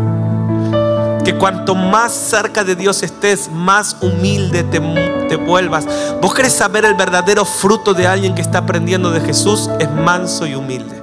que 1.28 1.34
cuanto 1.34 1.74
más 1.74 2.14
cerca 2.14 2.64
de 2.64 2.74
Dios 2.74 3.02
estés, 3.02 3.50
más 3.52 3.98
humilde 4.00 4.62
te, 4.62 5.36
vuelvas. 5.36 5.86
Vos 6.22 6.32
querés 6.32 6.54
saber 6.54 6.86
el 6.86 6.94
verdadero 6.94 7.44
fruto 7.44 7.92
de 7.92 8.06
alguien 8.06 8.34
que 8.34 8.40
está 8.40 8.60
aprendiendo 8.60 9.10
de 9.10 9.20
Jesús, 9.20 9.68
es 9.78 9.90
manso 9.90 10.46
y 10.46 10.54
humilde. 10.54 11.02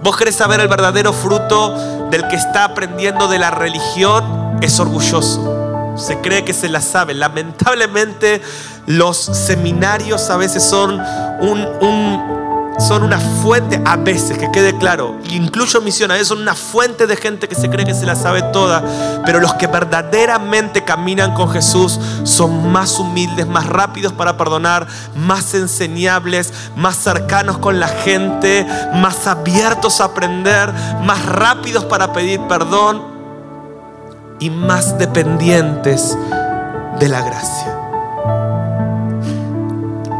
Vos 0.00 0.16
querés 0.16 0.36
saber 0.36 0.60
el 0.60 0.68
verdadero 0.68 1.12
fruto 1.12 1.74
del 2.08 2.28
que 2.28 2.36
está 2.36 2.62
aprendiendo 2.62 3.26
de 3.26 3.40
la 3.40 3.50
religión, 3.50 4.58
es 4.60 4.78
orgulloso. 4.78 5.55
Se 5.96 6.18
cree 6.20 6.44
que 6.44 6.52
se 6.52 6.68
la 6.68 6.80
sabe. 6.80 7.14
Lamentablemente 7.14 8.42
los 8.86 9.16
seminarios 9.16 10.30
a 10.30 10.36
veces 10.36 10.62
son 10.62 11.00
un 11.40 12.36
son 12.78 13.02
una 13.02 13.18
fuente, 13.18 13.80
a 13.84 13.96
veces, 13.96 14.38
que 14.38 14.50
quede 14.50 14.76
claro, 14.76 15.16
incluyo 15.30 15.80
veces 15.80 16.28
son 16.28 16.42
una 16.42 16.54
fuente 16.54 17.06
de 17.06 17.16
gente 17.16 17.48
que 17.48 17.54
se 17.54 17.70
cree 17.70 17.86
que 17.86 17.94
se 17.94 18.06
la 18.06 18.14
sabe 18.14 18.42
toda, 18.52 19.22
pero 19.24 19.40
los 19.40 19.54
que 19.54 19.66
verdaderamente 19.66 20.84
caminan 20.84 21.34
con 21.34 21.50
Jesús 21.50 21.98
son 22.24 22.70
más 22.70 22.98
humildes, 22.98 23.46
más 23.46 23.66
rápidos 23.66 24.12
para 24.12 24.36
perdonar, 24.36 24.86
más 25.14 25.54
enseñables, 25.54 26.52
más 26.76 26.96
cercanos 26.96 27.58
con 27.58 27.80
la 27.80 27.88
gente, 27.88 28.66
más 28.94 29.26
abiertos 29.26 30.00
a 30.00 30.04
aprender, 30.04 30.72
más 31.02 31.24
rápidos 31.24 31.84
para 31.84 32.12
pedir 32.12 32.40
perdón 32.42 33.15
y 34.38 34.50
más 34.50 34.98
dependientes 34.98 36.16
de 36.98 37.08
la 37.08 37.22
gracia. 37.22 37.72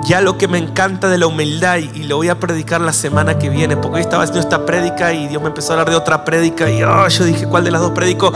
Ya 0.07 0.21
lo 0.21 0.39
que 0.39 0.47
me 0.47 0.59
encanta 0.59 1.09
de 1.09 1.19
la 1.19 1.27
humildad, 1.27 1.79
y 1.79 2.05
lo 2.05 2.17
voy 2.17 2.29
a 2.29 2.39
predicar 2.39 2.81
la 2.81 2.93
semana 2.93 3.39
que 3.39 3.49
viene, 3.49 3.77
porque 3.77 3.97
hoy 3.97 4.03
estaba 4.03 4.23
haciendo 4.23 4.41
esta 4.41 4.65
prédica 4.65 5.13
y 5.13 5.27
Dios 5.27 5.43
me 5.43 5.49
empezó 5.49 5.73
a 5.73 5.75
hablar 5.75 5.91
de 5.91 5.97
otra 5.97 6.25
prédica, 6.25 6.71
y 6.71 6.83
oh, 6.83 7.09
yo 7.09 7.25
dije, 7.25 7.47
¿cuál 7.47 7.65
de 7.65 7.73
las 7.73 7.81
dos 7.81 7.91
predico? 7.91 8.33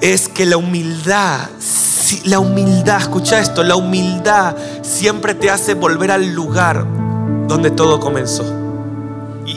Es 0.00 0.28
que 0.28 0.46
la 0.46 0.56
humildad, 0.56 1.48
la 2.24 2.38
humildad, 2.38 2.98
escucha 2.98 3.40
esto, 3.40 3.62
la 3.62 3.76
humildad 3.76 4.56
siempre 4.80 5.34
te 5.34 5.50
hace 5.50 5.74
volver 5.74 6.10
al 6.10 6.32
lugar 6.32 6.86
donde 7.46 7.70
todo 7.70 8.00
comenzó. 8.00 8.61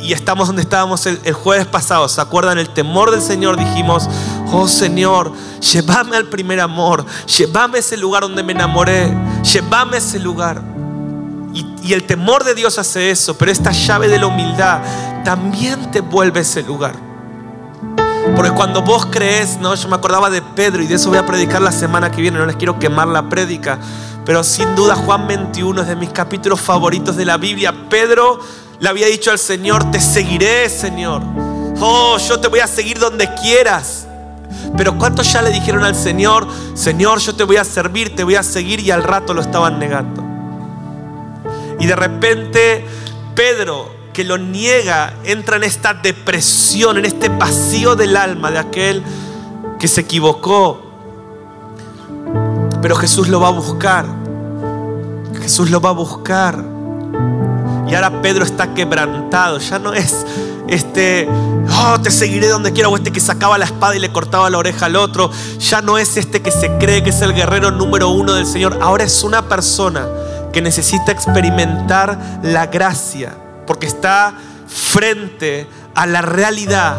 Y, 0.05 0.13
estamos 0.13 0.47
donde 0.47 0.61
estábamos 0.61 1.05
el, 1.07 1.33
jueves 1.33 1.65
pasado, 1.65 2.07
¿se 2.07 2.21
acuerdan? 2.21 2.57
El 2.57 2.69
temor 2.69 3.11
del 3.11 3.21
Señor 3.21 3.57
dijimos, 3.57 4.07
oh 4.51 4.67
Señor, 4.67 5.31
llévame 5.59 6.15
al 6.15 6.27
primer 6.27 6.59
amor, 6.59 7.05
llévame 7.25 7.77
a 7.77 7.79
ese 7.79 7.97
lugar 7.97 8.21
donde 8.21 8.43
me 8.43 8.53
enamoré, 8.53 9.11
llévame 9.41 9.95
a 9.95 9.97
ese 9.97 10.19
lugar. 10.19 10.61
Y, 11.53 11.93
el 11.93 12.03
temor 12.03 12.43
de 12.43 12.53
Dios 12.53 12.77
hace 12.77 13.09
eso, 13.09 13.37
pero 13.37 13.51
esta 13.51 13.71
llave 13.71 14.07
de 14.07 14.19
la 14.19 14.27
humildad 14.27 14.81
también 15.23 15.91
te 15.91 16.01
vuelve 16.01 16.39
a 16.39 16.41
ese 16.41 16.61
lugar. 16.61 16.95
Porque 18.35 18.51
cuando 18.51 18.81
vos 18.81 19.05
crees, 19.05 19.57
¿no? 19.57 19.73
Yo 19.75 19.87
me 19.87 19.95
acordaba 19.95 20.29
de 20.29 20.41
Pedro 20.41 20.81
y 20.81 20.87
de 20.87 20.95
eso 20.95 21.09
voy 21.09 21.17
a 21.17 21.25
predicar 21.25 21.61
la 21.61 21.71
semana 21.71 22.11
que 22.11 22.21
viene, 22.21 22.37
no 22.37 22.45
les 22.45 22.55
quiero 22.55 22.77
quemar 22.79 23.07
la 23.07 23.29
prédica, 23.29 23.79
pero 24.25 24.43
sin 24.43 24.75
duda 24.75 24.95
Juan 24.95 25.27
21 25.27 25.81
es 25.81 25.87
de 25.87 25.95
mis 25.95 26.09
capítulos 26.09 26.59
favoritos 26.59 27.15
de 27.15 27.25
la 27.25 27.37
Biblia. 27.37 27.73
Pedro 27.89 28.39
le 28.79 28.89
había 28.89 29.07
dicho 29.07 29.31
al 29.31 29.39
Señor, 29.39 29.91
te 29.91 29.99
seguiré, 29.99 30.69
Señor. 30.69 31.21
Oh, 31.79 32.17
yo 32.17 32.39
te 32.39 32.47
voy 32.47 32.59
a 32.59 32.67
seguir 32.67 32.99
donde 32.99 33.33
quieras. 33.35 34.07
Pero 34.77 34.97
¿cuántos 34.97 35.31
ya 35.31 35.41
le 35.41 35.51
dijeron 35.51 35.83
al 35.83 35.95
Señor, 35.95 36.47
Señor, 36.73 37.19
yo 37.19 37.35
te 37.35 37.43
voy 37.43 37.57
a 37.57 37.63
servir, 37.63 38.15
te 38.15 38.23
voy 38.23 38.35
a 38.35 38.43
seguir 38.43 38.79
y 38.79 38.91
al 38.91 39.03
rato 39.03 39.33
lo 39.33 39.41
estaban 39.41 39.79
negando? 39.79 40.23
Y 41.79 41.85
de 41.85 41.95
repente 41.95 42.85
Pedro, 43.35 43.93
que 44.13 44.23
lo 44.23 44.37
niega, 44.37 45.13
entra 45.23 45.57
en 45.57 45.65
esta 45.65 45.93
depresión, 45.93 46.97
en 46.97 47.05
este 47.05 47.29
vacío 47.29 47.95
del 47.95 48.15
alma 48.15 48.49
de 48.49 48.59
aquel 48.59 49.03
que 49.77 49.87
se 49.87 50.01
equivocó. 50.01 50.81
Pero 52.81 52.95
Jesús 52.95 53.27
lo 53.27 53.39
va 53.39 53.49
a 53.49 53.51
buscar. 53.51 54.05
Jesús 55.41 55.69
lo 55.69 55.81
va 55.81 55.89
a 55.89 55.93
buscar. 55.93 56.74
Y 57.87 57.95
ahora 57.95 58.21
Pedro 58.21 58.43
está 58.43 58.73
quebrantado. 58.73 59.59
Ya 59.59 59.79
no 59.79 59.93
es 59.93 60.25
este, 60.67 61.27
oh, 61.29 61.99
te 62.01 62.09
seguiré 62.09 62.47
donde 62.47 62.73
quiera, 62.73 62.89
o 62.89 62.95
este 62.95 63.11
que 63.11 63.19
sacaba 63.19 63.57
la 63.57 63.65
espada 63.65 63.95
y 63.95 63.99
le 63.99 64.11
cortaba 64.11 64.49
la 64.49 64.57
oreja 64.57 64.87
al 64.87 64.95
otro. 64.95 65.31
Ya 65.59 65.81
no 65.81 65.97
es 65.97 66.17
este 66.17 66.41
que 66.41 66.51
se 66.51 66.71
cree 66.77 67.03
que 67.03 67.11
es 67.11 67.21
el 67.21 67.33
guerrero 67.33 67.71
número 67.71 68.09
uno 68.09 68.33
del 68.33 68.45
Señor. 68.45 68.79
Ahora 68.81 69.03
es 69.03 69.23
una 69.23 69.47
persona 69.47 70.07
que 70.51 70.61
necesita 70.61 71.11
experimentar 71.11 72.39
la 72.41 72.67
gracia, 72.67 73.35
porque 73.67 73.87
está 73.87 74.33
frente 74.67 75.67
a 75.93 76.05
la 76.05 76.21
realidad 76.21 76.97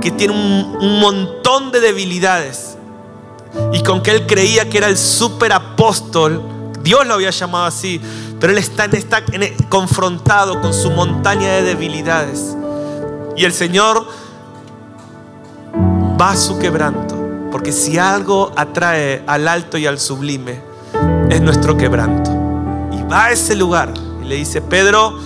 que 0.00 0.10
tiene 0.10 0.32
un, 0.34 1.00
montón 1.00 1.72
de 1.72 1.80
debilidades 1.80 2.76
y 3.72 3.82
con 3.82 4.02
que 4.02 4.12
él 4.12 4.26
creía 4.26 4.68
que 4.68 4.78
era 4.78 4.86
el 4.86 4.96
super 4.96 5.52
apóstol, 5.52 6.42
Dios 6.82 7.06
lo 7.06 7.14
había 7.14 7.30
llamado 7.30 7.66
así, 7.66 8.00
pero 8.40 8.52
él 8.52 8.58
está, 8.58 8.86
está 8.86 9.22
confrontado 9.68 10.60
con 10.62 10.72
su 10.72 10.90
montaña 10.90 11.52
de 11.52 11.62
debilidades. 11.62 12.56
Y 13.36 13.44
el 13.44 13.52
Señor 13.52 14.08
va 16.20 16.30
a 16.30 16.36
su 16.36 16.58
quebranto. 16.58 17.16
Porque 17.52 17.72
si 17.72 17.98
algo 17.98 18.52
atrae 18.56 19.22
al 19.26 19.46
alto 19.46 19.76
y 19.76 19.86
al 19.86 19.98
sublime, 19.98 20.62
es 21.28 21.42
nuestro 21.42 21.76
quebranto. 21.76 22.30
Y 22.92 23.02
va 23.02 23.26
a 23.26 23.32
ese 23.32 23.54
lugar 23.54 23.92
y 24.22 24.24
le 24.24 24.36
dice, 24.36 24.62
Pedro, 24.62 25.18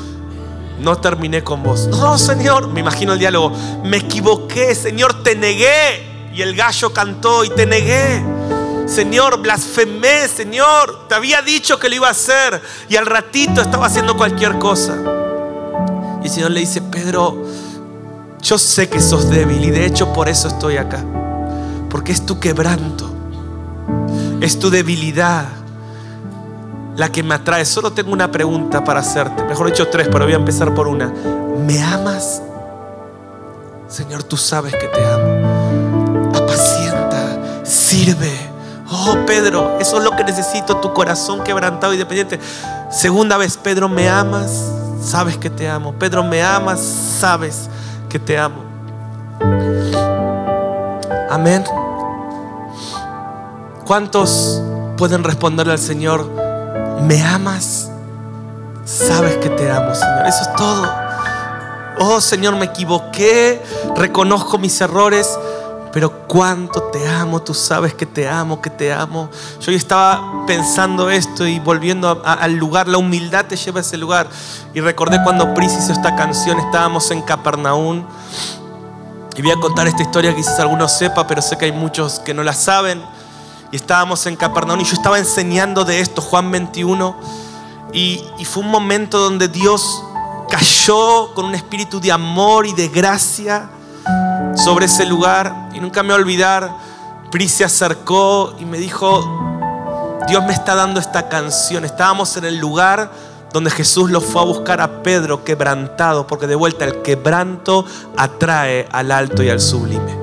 no 0.80 0.96
terminé 0.96 1.44
con 1.44 1.62
vos. 1.62 1.86
No, 1.86 2.18
Señor, 2.18 2.68
me 2.68 2.80
imagino 2.80 3.12
el 3.12 3.20
diálogo, 3.20 3.52
me 3.84 3.98
equivoqué, 3.98 4.74
Señor, 4.74 5.22
te 5.22 5.36
negué. 5.36 6.12
Y 6.34 6.42
el 6.42 6.56
gallo 6.56 6.92
cantó 6.92 7.44
y 7.44 7.50
te 7.50 7.64
negué. 7.64 8.33
Señor, 8.86 9.40
blasfemé, 9.40 10.28
Señor, 10.28 11.08
te 11.08 11.14
había 11.14 11.42
dicho 11.42 11.78
que 11.78 11.88
lo 11.88 11.96
iba 11.96 12.08
a 12.08 12.12
hacer 12.12 12.60
y 12.88 12.96
al 12.96 13.06
ratito 13.06 13.60
estaba 13.60 13.86
haciendo 13.86 14.16
cualquier 14.16 14.58
cosa. 14.58 14.96
Y 16.22 16.26
el 16.26 16.30
Señor 16.30 16.50
le 16.50 16.60
dice, 16.60 16.82
Pedro, 16.82 17.44
yo 18.40 18.58
sé 18.58 18.88
que 18.88 19.00
sos 19.00 19.30
débil 19.30 19.64
y 19.64 19.70
de 19.70 19.86
hecho 19.86 20.12
por 20.12 20.28
eso 20.28 20.48
estoy 20.48 20.76
acá. 20.76 21.02
Porque 21.88 22.12
es 22.12 22.26
tu 22.26 22.38
quebranto, 22.38 23.10
es 24.40 24.58
tu 24.58 24.70
debilidad 24.70 25.46
la 26.96 27.10
que 27.10 27.22
me 27.22 27.34
atrae. 27.34 27.64
Solo 27.64 27.92
tengo 27.92 28.12
una 28.12 28.30
pregunta 28.30 28.84
para 28.84 29.00
hacerte. 29.00 29.44
Mejor 29.44 29.66
dicho 29.66 29.88
tres, 29.88 30.08
pero 30.10 30.24
voy 30.24 30.34
a 30.34 30.36
empezar 30.36 30.74
por 30.74 30.88
una. 30.88 31.12
¿Me 31.58 31.82
amas? 31.82 32.42
Señor, 33.88 34.24
tú 34.24 34.36
sabes 34.36 34.74
que 34.74 34.88
te 34.88 35.04
amo. 35.04 36.30
Apacienta, 36.34 37.64
sirve. 37.64 38.53
Oh, 38.96 39.16
Pedro, 39.26 39.76
eso 39.80 39.98
es 39.98 40.04
lo 40.04 40.12
que 40.12 40.22
necesito, 40.22 40.76
tu 40.76 40.92
corazón 40.92 41.42
quebrantado 41.42 41.92
y 41.94 41.96
dependiente. 41.96 42.38
Segunda 42.90 43.36
vez, 43.36 43.56
Pedro, 43.56 43.88
¿me 43.88 44.08
amas? 44.08 44.52
Sabes 45.02 45.36
que 45.36 45.50
te 45.50 45.68
amo. 45.68 45.94
Pedro, 45.94 46.22
¿me 46.22 46.40
amas? 46.44 46.80
Sabes 47.18 47.68
que 48.08 48.20
te 48.20 48.38
amo. 48.38 48.62
Amén. 51.28 51.64
¿Cuántos 53.84 54.62
pueden 54.96 55.24
responderle 55.24 55.72
al 55.72 55.80
Señor, 55.80 56.30
¿me 57.02 57.20
amas? 57.20 57.90
Sabes 58.84 59.38
que 59.38 59.50
te 59.50 59.72
amo, 59.72 59.92
Señor. 59.92 60.24
Eso 60.24 60.42
es 60.42 60.54
todo. 60.54 60.88
Oh, 61.98 62.20
Señor, 62.20 62.54
me 62.54 62.66
equivoqué, 62.66 63.60
reconozco 63.96 64.56
mis 64.58 64.80
errores 64.80 65.36
pero 65.94 66.26
cuánto 66.26 66.82
te 66.82 67.08
amo, 67.08 67.40
tú 67.40 67.54
sabes 67.54 67.94
que 67.94 68.04
te 68.04 68.28
amo, 68.28 68.60
que 68.60 68.68
te 68.68 68.92
amo. 68.92 69.30
Yo 69.60 69.70
estaba 69.70 70.44
pensando 70.44 71.08
esto 71.08 71.46
y 71.46 71.60
volviendo 71.60 72.20
al 72.24 72.56
lugar, 72.56 72.88
la 72.88 72.98
humildad 72.98 73.44
te 73.44 73.54
lleva 73.54 73.78
a 73.78 73.82
ese 73.82 73.96
lugar. 73.96 74.28
Y 74.74 74.80
recordé 74.80 75.22
cuando 75.22 75.54
Pris 75.54 75.72
hizo 75.72 75.92
esta 75.92 76.16
canción, 76.16 76.58
estábamos 76.58 77.12
en 77.12 77.22
Capernaum. 77.22 78.04
Y 79.36 79.42
voy 79.42 79.52
a 79.52 79.60
contar 79.60 79.86
esta 79.86 80.02
historia 80.02 80.34
quizás 80.34 80.58
algunos 80.58 80.90
sepa, 80.90 81.28
pero 81.28 81.40
sé 81.40 81.56
que 81.56 81.66
hay 81.66 81.72
muchos 81.72 82.18
que 82.18 82.34
no 82.34 82.42
la 82.42 82.54
saben. 82.54 83.00
Y 83.70 83.76
estábamos 83.76 84.26
en 84.26 84.34
Capernaum 84.34 84.80
y 84.80 84.84
yo 84.84 84.94
estaba 84.94 85.20
enseñando 85.20 85.84
de 85.84 86.00
esto, 86.00 86.20
Juan 86.20 86.50
21. 86.50 87.16
Y, 87.92 88.20
y 88.36 88.44
fue 88.44 88.64
un 88.64 88.70
momento 88.72 89.20
donde 89.20 89.46
Dios 89.46 90.02
cayó 90.48 91.32
con 91.34 91.44
un 91.44 91.54
espíritu 91.54 92.00
de 92.00 92.10
amor 92.10 92.66
y 92.66 92.72
de 92.72 92.88
gracia 92.88 93.70
sobre 94.56 94.86
ese 94.86 95.06
lugar 95.06 95.70
y 95.74 95.80
nunca 95.80 96.02
me 96.02 96.10
voy 96.10 96.18
a 96.18 96.22
olvidar, 96.22 96.76
Pri 97.30 97.48
se 97.48 97.64
acercó 97.64 98.54
y 98.60 98.64
me 98.64 98.78
dijo, 98.78 100.20
Dios 100.28 100.44
me 100.44 100.52
está 100.52 100.76
dando 100.76 101.00
esta 101.00 101.28
canción. 101.28 101.84
Estábamos 101.84 102.36
en 102.36 102.44
el 102.44 102.58
lugar 102.58 103.10
donde 103.52 103.70
Jesús 103.70 104.10
lo 104.10 104.20
fue 104.20 104.42
a 104.42 104.44
buscar 104.44 104.80
a 104.80 105.02
Pedro 105.02 105.42
quebrantado, 105.42 106.26
porque 106.26 106.46
de 106.46 106.54
vuelta 106.54 106.84
el 106.84 107.02
quebranto 107.02 107.84
atrae 108.16 108.88
al 108.92 109.10
alto 109.10 109.42
y 109.42 109.50
al 109.50 109.60
sublime, 109.60 110.16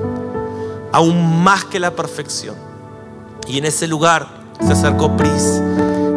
aún 0.92 1.42
más 1.42 1.64
que 1.66 1.78
la 1.78 1.90
perfección. 1.90 2.56
Y 3.46 3.58
en 3.58 3.66
ese 3.66 3.88
lugar 3.88 4.26
se 4.64 4.72
acercó 4.72 5.14
Pris 5.16 5.60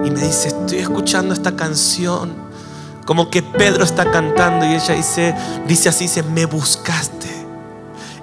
y 0.05 0.11
me 0.11 0.22
dice, 0.22 0.49
estoy 0.49 0.78
escuchando 0.78 1.34
esta 1.34 1.55
canción, 1.55 2.34
como 3.05 3.30
que 3.30 3.43
Pedro 3.43 3.84
está 3.84 4.09
cantando 4.11 4.66
y 4.66 4.76
ella 4.76 4.93
dice, 4.93 5.36
dice 5.68 5.89
así, 5.89 6.05
dice, 6.05 6.24
me 6.24 6.45
buscaste 6.45 7.34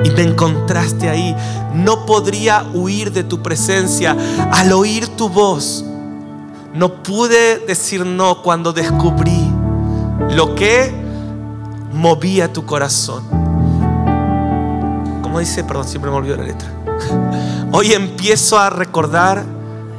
y 0.05 0.11
me 0.11 0.22
encontraste 0.22 1.09
ahí. 1.09 1.34
No 1.74 2.07
podría 2.07 2.64
huir 2.72 3.12
de 3.12 3.24
tu 3.24 3.43
presencia 3.43 4.16
al 4.53 4.72
oír 4.72 5.09
tu 5.09 5.28
voz. 5.28 5.84
No 6.74 7.03
pude 7.03 7.59
decir 7.59 8.07
no 8.07 8.43
cuando 8.43 8.72
descubrí 8.72 9.51
lo 10.30 10.55
que 10.55 10.93
movía 11.93 12.53
tu 12.53 12.64
corazón. 12.64 13.24
Como 15.22 15.38
dice, 15.38 15.64
perdón, 15.64 15.86
siempre 15.86 16.11
me 16.11 16.16
olvido 16.16 16.36
la 16.36 16.45
letra. 16.45 16.68
Hoy 17.72 17.93
empiezo 17.93 18.59
a 18.59 18.70
recordar, 18.70 19.45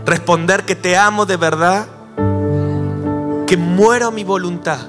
responder 0.05 0.65
que 0.65 0.75
te 0.75 0.97
amo 0.97 1.25
de 1.25 1.37
verdad, 1.37 1.87
que 3.47 3.57
muero 3.57 4.11
mi 4.11 4.23
voluntad 4.23 4.79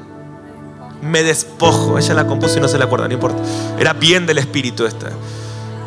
Me 1.04 1.22
despojo. 1.22 1.98
Ella 1.98 2.14
la 2.14 2.26
compuso 2.26 2.58
y 2.58 2.60
no 2.60 2.68
se 2.68 2.78
la 2.78 2.86
acuerda, 2.86 3.06
no 3.08 3.14
importa. 3.14 3.42
Era 3.78 3.92
bien 3.92 4.26
del 4.26 4.38
espíritu 4.38 4.86
esta. 4.86 5.10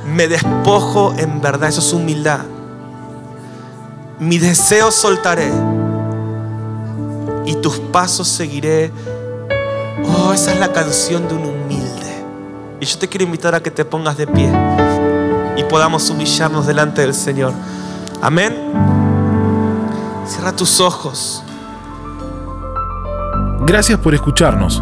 Me 0.05 0.27
despojo 0.27 1.13
en 1.17 1.41
verdad, 1.41 1.69
eso 1.69 1.81
es 1.81 1.91
humildad. 1.91 2.41
Mi 4.19 4.37
deseo 4.37 4.91
soltaré 4.91 5.51
y 7.45 7.55
tus 7.55 7.79
pasos 7.79 8.27
seguiré. 8.27 8.91
Oh, 10.05 10.33
esa 10.33 10.53
es 10.53 10.59
la 10.59 10.71
canción 10.71 11.27
de 11.27 11.35
un 11.35 11.45
humilde. 11.45 12.23
Y 12.79 12.85
yo 12.85 12.97
te 12.97 13.07
quiero 13.07 13.25
invitar 13.25 13.55
a 13.55 13.59
que 13.61 13.71
te 13.71 13.85
pongas 13.85 14.17
de 14.17 14.27
pie 14.27 14.51
y 15.57 15.63
podamos 15.63 16.09
humillarnos 16.09 16.67
delante 16.67 17.01
del 17.01 17.13
Señor. 17.13 17.53
Amén. 18.21 18.55
Cierra 20.25 20.55
tus 20.55 20.79
ojos. 20.79 21.43
Gracias 23.65 23.99
por 23.99 24.13
escucharnos. 24.13 24.81